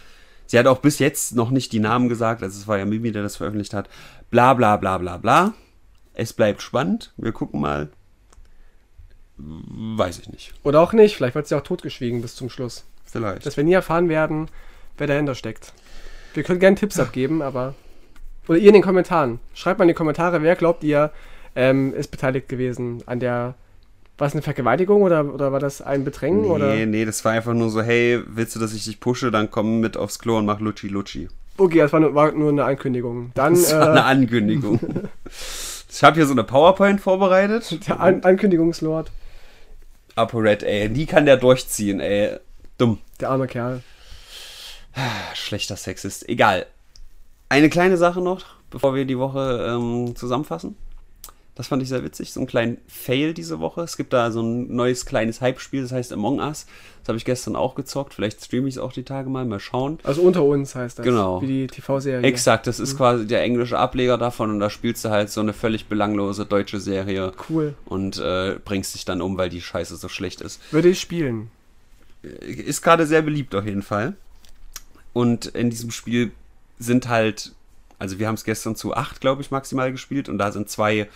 [0.48, 2.42] Sie hat auch bis jetzt noch nicht die Namen gesagt.
[2.42, 3.88] Also es war ja Mimi, der das veröffentlicht hat.
[4.30, 5.52] Bla bla bla bla bla.
[6.14, 7.12] Es bleibt spannend.
[7.18, 7.90] Wir gucken mal.
[9.36, 10.54] Weiß ich nicht.
[10.64, 12.86] Oder auch nicht, vielleicht wird sie auch totgeschwiegen bis zum Schluss.
[13.04, 13.44] Vielleicht.
[13.44, 14.48] Dass wir nie erfahren werden,
[14.96, 15.72] wer dahinter steckt.
[16.32, 17.74] Wir können gerne Tipps abgeben, aber.
[18.48, 19.40] Oder ihr in den Kommentaren.
[19.52, 21.12] Schreibt mal in die Kommentare, wer glaubt ihr,
[21.54, 23.54] ähm, ist beteiligt gewesen an der.
[24.18, 26.42] War es eine Vergewaltigung oder, oder war das ein Bedrängen?
[26.42, 26.86] nee, Oder?
[26.86, 29.30] nee, das war einfach nur so, hey, willst du, dass ich dich pushe?
[29.30, 31.28] Dann komm mit aufs Klo und mach Lutschi Lutschi.
[31.56, 33.30] Okay, das war nur, war nur eine Ankündigung.
[33.34, 34.80] Dann Das war eine äh, Ankündigung.
[35.90, 37.78] ich habe hier so eine PowerPoint vorbereitet.
[37.88, 39.12] der An Ankündigungslord,
[40.16, 42.38] ApoRed, ey, die kann der durchziehen, ey.
[42.76, 42.98] Dumm.
[43.20, 43.82] der arme Kerl.
[45.34, 46.28] Schlechter Sexist.
[46.28, 46.66] Egal.
[47.48, 50.76] Eine kleine Sache noch, bevor wir die Woche ähm, zusammenfassen.
[51.58, 52.32] Das fand ich sehr witzig.
[52.32, 53.80] So einen kleinen Fail diese Woche.
[53.80, 56.66] Es gibt da so ein neues kleines Hype-Spiel, das heißt Among Us.
[57.00, 58.14] Das habe ich gestern auch gezockt.
[58.14, 59.44] Vielleicht streame ich es auch die Tage mal.
[59.44, 59.98] Mal schauen.
[60.04, 61.04] Also unter uns heißt das.
[61.04, 61.42] Genau.
[61.42, 62.24] Wie die TV-Serie.
[62.24, 65.52] Exakt, das ist quasi der englische Ableger davon und da spielst du halt so eine
[65.52, 67.74] völlig belanglose deutsche Serie Cool.
[67.86, 70.60] und äh, bringst dich dann um, weil die Scheiße so schlecht ist.
[70.72, 71.50] Würde ich spielen.
[72.22, 74.14] Ist gerade sehr beliebt auf jeden Fall.
[75.12, 76.30] Und in diesem Spiel
[76.78, 77.50] sind halt,
[77.98, 81.08] also wir haben es gestern zu acht, glaube ich, maximal gespielt und da sind zwei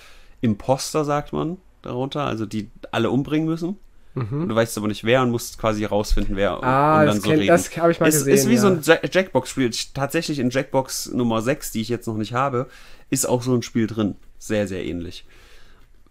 [0.42, 3.78] Imposter, sagt man, darunter, also die alle umbringen müssen.
[4.14, 6.64] Und Du weißt aber nicht wer und musst quasi rausfinden, wer Mhm.
[6.64, 8.34] Ah, und das, kenn, das habe ich mal es gesehen.
[8.34, 8.60] ist wie ja.
[8.60, 9.70] so ein Ja- Jackbox-Spiel.
[9.70, 12.68] Ich- Tatsächlich in Jackbox Nummer 6, die ich jetzt noch nicht habe,
[13.08, 14.16] ist auch so ein Spiel drin.
[14.38, 15.24] Sehr, sehr ähnlich.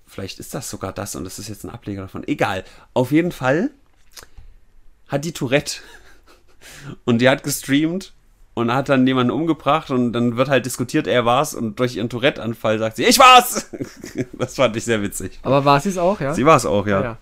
[0.07, 2.27] Vielleicht ist das sogar das und das ist jetzt ein Ableger davon.
[2.27, 2.63] Egal.
[2.95, 3.69] Auf jeden Fall
[5.07, 5.81] hat die Tourette
[7.05, 8.13] und die hat gestreamt
[8.61, 12.09] und hat dann jemanden umgebracht und dann wird halt diskutiert, er war's und durch ihren
[12.09, 13.69] Tourette-Anfall sagt sie, ich war's!
[14.33, 15.39] Das fand ich sehr witzig.
[15.43, 16.33] Aber war sie es auch, ja?
[16.33, 17.01] Sie war's auch, ja.
[17.03, 17.17] ja.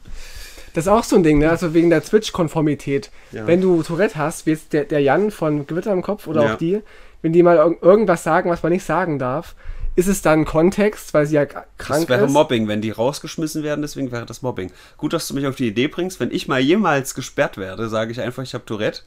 [0.73, 1.49] Das ist auch so ein Ding, ne?
[1.49, 3.09] Also wegen der Twitch-Konformität.
[3.31, 3.47] Ja.
[3.47, 6.53] Wenn du Tourette hast, wie jetzt der, der Jan von Gewitter im Kopf oder Ja.
[6.53, 6.81] auch die,
[7.21, 9.55] wenn die mal irg irgendwas sagen, was man nicht sagen darf,
[9.95, 12.31] ist es dann Kontext, weil sie ja krank Das wäre ist?
[12.31, 14.71] Mobbing, wenn die rausgeschmissen werden, deswegen wäre das Mobbing.
[14.97, 18.11] Gut, dass du mich auf die Idee bringst, wenn ich mal jemals gesperrt werde, sage
[18.11, 19.01] ich einfach, ich habe Tourette.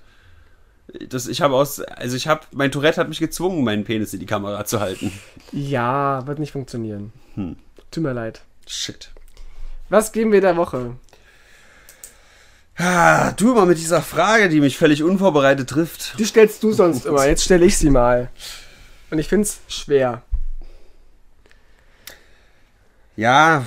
[1.08, 4.20] Das, ich habe aus, also ich habe, mein Tourette hat mich gezwungen, meinen Penis in
[4.20, 5.12] die Kamera zu halten.
[5.50, 7.12] Ja, wird nicht funktionieren.
[7.34, 7.56] Hm.
[7.90, 8.42] Tut mir leid.
[8.66, 9.10] Shit.
[9.88, 10.96] Was geben wir der Woche?
[12.76, 16.18] Ah, du immer mit dieser Frage, die mich völlig unvorbereitet trifft.
[16.18, 18.30] Die stellst du sonst immer, jetzt stelle ich sie mal.
[19.10, 20.22] Und ich finde es schwer.
[23.14, 23.66] Ja,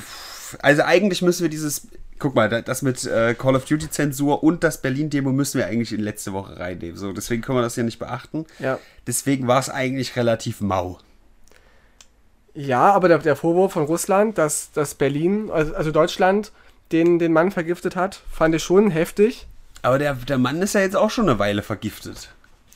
[0.59, 1.87] also eigentlich müssen wir dieses,
[2.19, 5.67] guck mal, da- das mit äh, Call of Duty Zensur und das Berlin-Demo müssen wir
[5.67, 6.97] eigentlich in letzte Woche reinnehmen.
[6.97, 8.45] So, deswegen können wir das ja nicht beachten.
[8.59, 8.79] Ja.
[9.07, 10.99] Deswegen war es eigentlich relativ mau.
[12.53, 16.51] Ja, aber der, der Vorwurf von Russland, dass, dass Berlin, also, also Deutschland,
[16.91, 19.47] den, den Mann vergiftet hat, fand ich schon heftig.
[19.81, 22.29] Aber der, der Mann ist ja jetzt auch schon eine Weile vergiftet.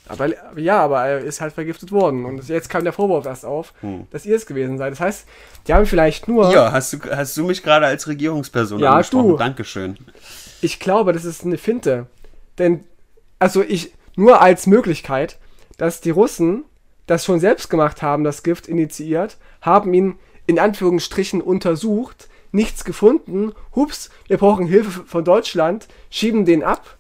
[0.09, 0.27] Aber
[0.59, 2.25] ja, aber er ist halt vergiftet worden.
[2.25, 4.07] Und jetzt kam der Vorwurf erst auf, Hm.
[4.11, 4.91] dass ihr es gewesen seid.
[4.91, 5.27] Das heißt,
[5.67, 6.51] die haben vielleicht nur.
[6.51, 9.29] Ja, hast du, hast du mich gerade als Regierungsperson Ja, angesprochen?
[9.29, 9.37] du.
[9.37, 9.97] Dankeschön.
[10.61, 12.07] Ich glaube, das ist eine Finte.
[12.57, 12.83] Denn,
[13.37, 15.37] also ich, nur als Möglichkeit,
[15.77, 16.65] dass die Russen
[17.07, 23.53] das schon selbst gemacht haben, das Gift initiiert, haben ihn in Anführungsstrichen untersucht, nichts gefunden,
[23.75, 26.97] hups, wir brauchen Hilfe von Deutschland, schieben den ab,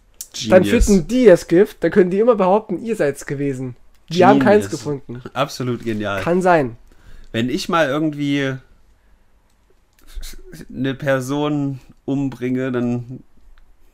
[0.49, 0.85] dann Genius.
[0.85, 3.75] finden die das Gift, dann können die immer behaupten, ihr seid's gewesen.
[4.09, 4.79] Die haben keins Genius.
[4.79, 5.21] gefunden.
[5.33, 6.21] Absolut genial.
[6.21, 6.77] Kann sein.
[7.31, 8.55] Wenn ich mal irgendwie
[10.73, 13.23] eine Person umbringe, dann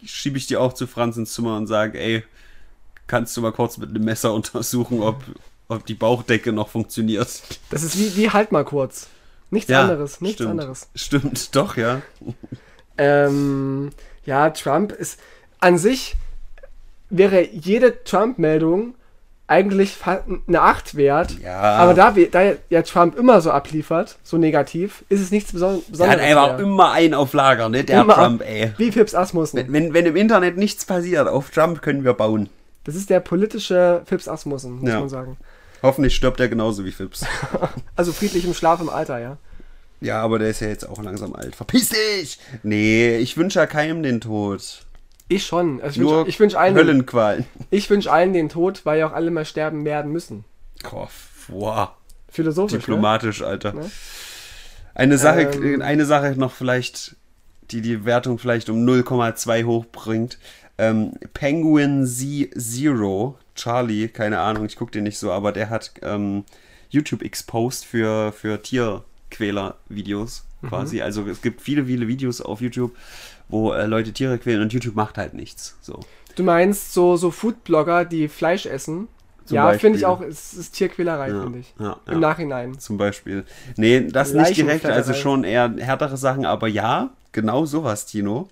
[0.04, 2.24] schiebe ich die auch zu Franz ins Zimmer und sage, ey,
[3.08, 5.24] kannst du mal kurz mit einem Messer untersuchen, ob,
[5.68, 7.28] ob die Bauchdecke noch funktioniert.
[7.70, 9.08] Das ist wie, wie halt mal kurz.
[9.52, 10.52] Nichts anderes, nichts stimmt.
[10.52, 10.90] anderes.
[10.96, 12.02] Stimmt, doch, ja.
[12.98, 13.92] Ähm,
[14.26, 15.20] ja, Trump ist
[15.60, 16.16] an sich
[17.10, 18.96] wäre jede Trump-Meldung
[19.48, 19.98] eigentlich
[20.48, 21.38] eine 8 wert.
[21.40, 21.60] Ja.
[21.60, 25.92] Aber da, da ja Trump immer so abliefert, so negativ, ist es nichts Beson Der
[25.92, 26.22] Besonderes.
[26.22, 26.66] hat einfach mehr.
[26.66, 27.84] immer einen auf Lager, ne?
[27.84, 28.16] Der Immer.
[28.16, 28.72] Trump, ey.
[28.78, 29.58] Wie Fips Asmussen.
[29.58, 32.50] Wenn, wenn, wenn im Internet nichts passiert, auf Trump können wir bauen.
[32.86, 35.00] Das ist der politische Fips Asmussen, muss Ja.
[35.00, 35.38] man sagen.
[35.84, 37.24] Hoffentlich stirbt er genauso wie Phipps.
[37.96, 39.38] Also friedlich im Schlaf im Alter, ja.
[40.02, 41.56] Ja, aber der ist ja jetzt auch langsam alt.
[41.56, 42.40] Verpiss dich!
[42.64, 44.85] Nee, ich wünsche ja keinem den Tod.
[45.28, 45.82] Ich schon.
[45.82, 47.46] Also ich Nur wünsche ich wünsch allen, den- Höllenqualen.
[47.72, 50.46] ich wünsch allen den Tod, weil ja auch alle mal sterben werden müssen.
[50.92, 51.08] Oh,
[51.48, 51.90] wow.
[52.30, 52.74] Philosophisch.
[52.74, 52.80] Ne?
[52.80, 53.74] Diplomatisch, Alter.
[53.74, 53.90] Ne?
[54.94, 55.82] Eine Sache, Ähm.
[55.82, 57.16] eine Sache noch vielleicht,
[57.72, 60.38] die die Wertung vielleicht um 0,2 hochbringt.
[60.78, 65.92] Ähm, Penguin Z Zero, Charlie, keine Ahnung, ich gucke den nicht so, aber der hat
[66.02, 66.44] ähm,
[66.90, 70.68] YouTube exposed für, für Tierquäler-Videos Mhm.
[70.70, 71.02] quasi.
[71.02, 72.96] Also es gibt viele, viele Videos auf YouTube,
[73.50, 75.78] wo äh, Leute Tiere quälen und YouTube macht halt nichts.
[75.82, 76.00] So.
[76.36, 79.08] Du meinst so, so Foodblogger, die Fleisch essen?
[79.46, 81.74] Zum ja, finde ich auch, es ist Tierquälerei, Ja, finde ich.
[81.80, 82.20] ja, Im ja.
[82.20, 82.80] Nachhinein.
[82.80, 83.46] Zum Beispiel.
[83.78, 88.50] Nee, das nicht direkt, also schon eher härtere Sachen, aber ja, genau sowas, Tino.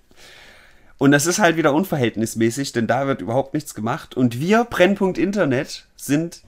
[0.98, 4.16] Und das ist halt wieder unverhältnismäßig, denn da wird überhaupt nichts gemacht.
[4.16, 6.42] Und wir, Brennpunkt Internet, sind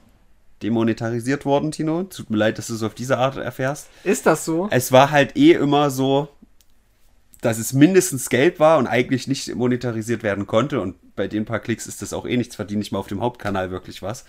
[0.63, 2.05] demonetarisiert worden, Tino.
[2.05, 3.89] Tut mir leid, dass du es auf diese Art erfährst.
[4.05, 4.69] Ist das so?
[4.71, 6.29] Es war halt eh immer so,
[7.47, 10.81] dass es mindestens Geld war und eigentlich nicht monetarisiert werden konnte.
[10.81, 13.21] Und bei den paar Klicks ist das auch eh nichts, verdiene ich mal auf dem
[13.21, 14.25] Hauptkanal wirklich was.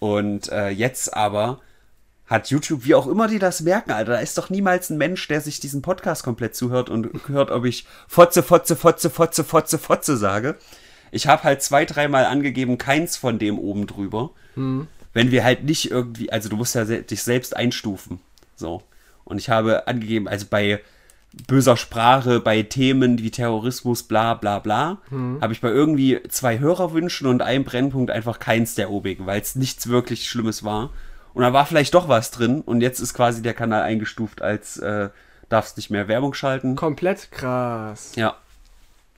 [0.00, 1.60] Und äh, jetzt aber
[2.26, 5.26] hat YouTube, wie auch immer die das merken, Alter, da ist doch niemals ein Mensch,
[5.28, 9.78] der sich diesen Podcast komplett zuhört und hört, ob ich Fotze, Fotze, Fotze, Fotze, Fotze,
[9.78, 10.56] Fotze sage.
[11.12, 14.30] Ich habe halt zwei, dreimal angegeben, keins von dem oben drüber.
[15.12, 18.20] Wenn wir halt nicht irgendwie, also du musst ja dich selbst einstufen.
[18.56, 18.82] So.
[19.24, 20.80] Und ich habe angegeben, also bei
[21.46, 24.98] böser Sprache, bei Themen wie Terrorismus, bla bla bla,
[25.40, 29.54] habe ich bei irgendwie zwei Hörerwünschen und einem Brennpunkt einfach keins der obigen, weil es
[29.54, 30.90] nichts wirklich Schlimmes war.
[31.32, 34.78] Und da war vielleicht doch was drin und jetzt ist quasi der Kanal eingestuft als
[34.78, 35.10] äh,
[35.50, 36.76] darfst nicht mehr Werbung schalten.
[36.76, 38.12] Komplett krass.
[38.16, 38.36] Ja.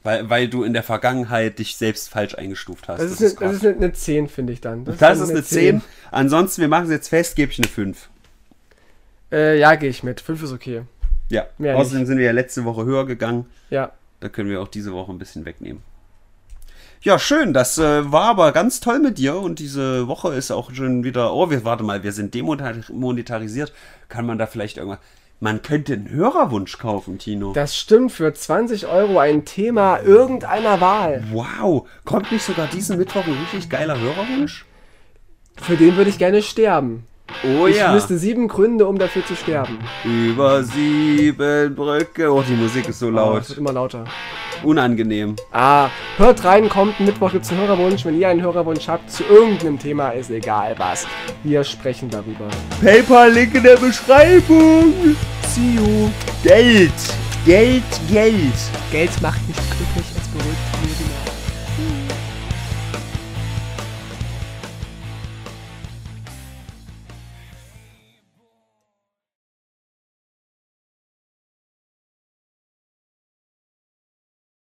[0.03, 3.01] Weil, weil du in der Vergangenheit dich selbst falsch eingestuft hast.
[3.01, 4.85] Das, ist, eine, das ist eine, eine 10, finde ich dann.
[4.85, 5.81] Das dann ist eine 10.
[6.11, 8.09] Ansonsten, wir machen es jetzt fest, gebe ich eine 5.
[9.31, 10.21] Äh, ja, gehe ich mit.
[10.21, 10.83] 5 ist okay.
[11.33, 11.47] Ja.
[11.57, 13.47] Mehr Außerdem sind wir ja letzte Woche höher gegangen.
[13.71, 13.93] Ja.
[14.21, 15.83] Da können wir auch diese Woche ein bisschen wegnehmen.
[17.01, 17.53] Ja, schön.
[17.55, 21.33] Das äh, war aber ganz toll mit dir und diese Woche ist auch schon wieder.
[21.35, 23.73] Oh, wir, warte mal, wir sind demonetarisiert.
[24.09, 25.01] Kann man da vielleicht irgendwas.
[25.41, 27.53] Man könnte einen Hörerwunsch kaufen, Tino.
[27.55, 31.25] Das stimmt, für 20 Euro ein Thema irgendeiner Wahl.
[31.33, 31.89] Wow.
[32.05, 34.65] Kommt nicht sogar diesen Mittwoch ein richtig geiler Hörerwunsch?
[35.57, 37.09] Für den würde ich gerne sterben.
[37.45, 37.95] Oh ich ja.
[37.95, 39.79] wüsste sieben Gründe, um dafür zu sterben.
[40.05, 42.33] Über sieben Brücke.
[42.33, 43.49] Oh, die Musik ist so Oh, es laut.
[43.49, 44.05] wird immer lauter.
[44.63, 45.35] Unangenehm.
[45.51, 48.05] Ah, hört rein, kommt, Mittwoch gibt's einen Hörerwunsch.
[48.05, 51.07] Wenn ihr einen Hörerwunsch habt zu irgendeinem Thema, ist egal was.
[51.43, 52.47] Wir sprechen darüber.
[52.81, 54.93] PayPal-Link in der Beschreibung.
[55.49, 56.11] See you.
[56.45, 56.93] Geld.
[57.45, 58.37] Geld, Geld.
[58.93, 60.72] Geld macht nicht glücklich, es beruhigt